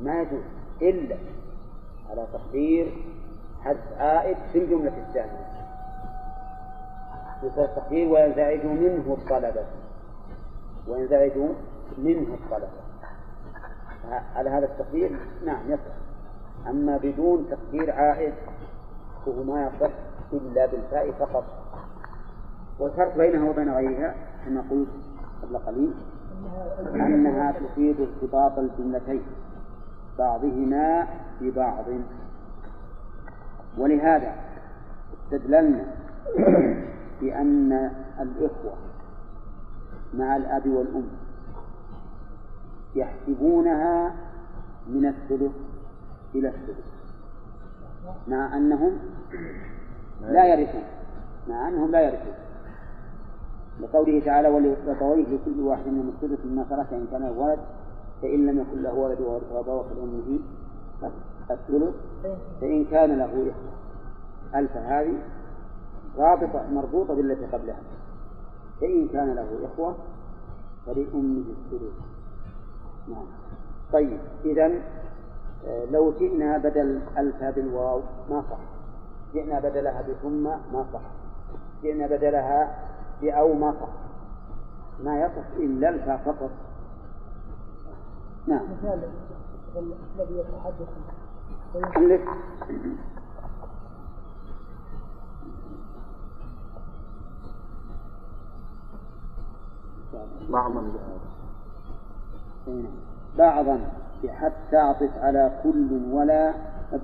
ما 0.01 0.21
يجوز. 0.21 0.43
إلا 0.83 1.17
على 2.11 2.27
تقدير 2.33 2.93
حذف 3.63 3.99
عائد 3.99 4.37
في 4.53 4.59
الجملة 4.59 4.93
الثانية. 5.09 5.49
يصير 7.43 7.65
التقدير 7.65 8.09
وينزعج 8.09 8.67
منه 8.67 9.17
الطلبة. 9.21 9.65
وينزعج 10.89 11.33
منه 11.99 12.35
الطلبة. 12.35 12.69
على 14.37 14.51
هذا 14.51 14.67
التقدير 14.67 15.19
نعم 15.47 15.61
يصح. 15.69 15.95
أما 16.67 16.97
بدون 16.97 17.47
تقدير 17.51 17.93
عائد 17.93 18.35
فهو 19.27 19.43
ما 19.43 19.67
يصح 19.67 19.91
إلا 20.33 20.67
بالفاء 20.67 21.11
فقط. 21.11 21.45
والفرق 22.79 23.17
بينها 23.17 23.51
وبين 23.51 23.75
غيرها 23.75 24.15
كما 24.45 24.65
قلت 24.71 24.89
قبل 25.43 25.59
قليل 25.59 25.95
أنها 26.95 27.53
تفيد 27.53 27.97
ارتباط 28.01 28.59
الجملتين. 28.59 29.23
بعضهما 30.19 31.07
ببعض. 31.41 31.85
ولهذا 33.79 34.35
استدللنا 35.25 35.85
بأن 37.21 37.91
الإخوة 38.21 38.73
مع 40.15 40.37
الأب 40.37 40.67
والأم 40.67 41.09
يحسبونها 42.95 44.15
من 44.89 45.07
الثلث 45.07 45.53
إلى 46.35 46.49
الثلث 46.49 46.87
مع 48.29 48.57
أنهم 48.57 48.99
لا 50.23 50.45
يرثون 50.47 50.83
مع 51.49 51.69
أنهم 51.69 51.91
لا 51.91 52.01
يرثون. 52.01 52.35
لقوله 53.81 54.21
تعالى 54.25 54.49
ولأبويه 54.49 55.25
لكل 55.25 55.61
واحد 55.61 55.87
منهم 55.87 56.09
الثلث 56.09 56.45
مما 56.45 56.65
ترك 56.71 56.93
إن 56.93 57.07
كان 57.13 57.23
ولد 57.23 57.59
فإن 58.23 58.47
لم 58.47 58.61
يكن 58.61 58.83
له 58.83 58.95
ولد 58.95 59.21
وأبوه 59.21 59.83
فلأمه 59.83 60.39
الثلث 61.51 61.95
فإن 62.61 62.85
كان 62.85 63.19
له 63.19 63.25
إخوة 63.25 63.79
ألف 64.55 64.77
هذه 64.77 65.15
رابطة 66.19 66.71
مربوطة 66.73 67.15
بالتي 67.15 67.47
قبلها. 67.47 67.81
فإن 68.81 69.09
كان 69.09 69.35
له 69.35 69.59
إخوة 69.73 69.97
فلأمه 70.87 71.45
الثلث. 71.51 71.93
نعم. 73.09 73.27
طيب 73.93 74.19
إذا 74.45 74.73
آه، 75.67 75.85
لو 75.91 76.13
جئنا 76.13 76.59
بدل 76.59 77.01
ألف 77.19 77.45
بالواو 77.45 78.01
ما 78.31 78.45
صح. 78.51 78.59
جئنا 79.35 79.61
بدلها 79.61 80.03
بثم 80.03 80.43
ما 80.43 80.87
صح. 80.93 81.01
جئنا 81.83 82.07
بدلها 82.07 82.79
بأو 83.23 83.53
ما 83.53 83.73
صح. 83.81 83.89
ما 85.05 85.21
يصح 85.21 85.57
إلا 85.57 85.89
الفاء 85.89 86.17
فقط. 86.25 86.51
نعم. 88.49 88.63
مثال 88.73 89.03
الذي 89.77 90.35
يتحدث 90.39 90.89
بعضا. 100.51 100.83
بعضا 103.39 103.81
بحث 104.25 104.53
تعطف 104.71 105.11
على 105.23 105.51
كل 105.63 106.01
ولا 106.13 106.55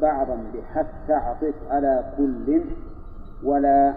بعضا 0.02 0.38
بحث 0.54 0.86
تعطف 1.08 1.54
على 1.70 2.12
كل 2.16 2.62
ولا 3.44 3.94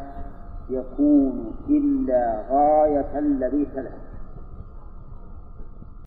يكون 0.70 1.56
إلا 1.70 2.44
غاية 2.50 3.20
الذي 3.20 3.68
تلها 3.76 4.07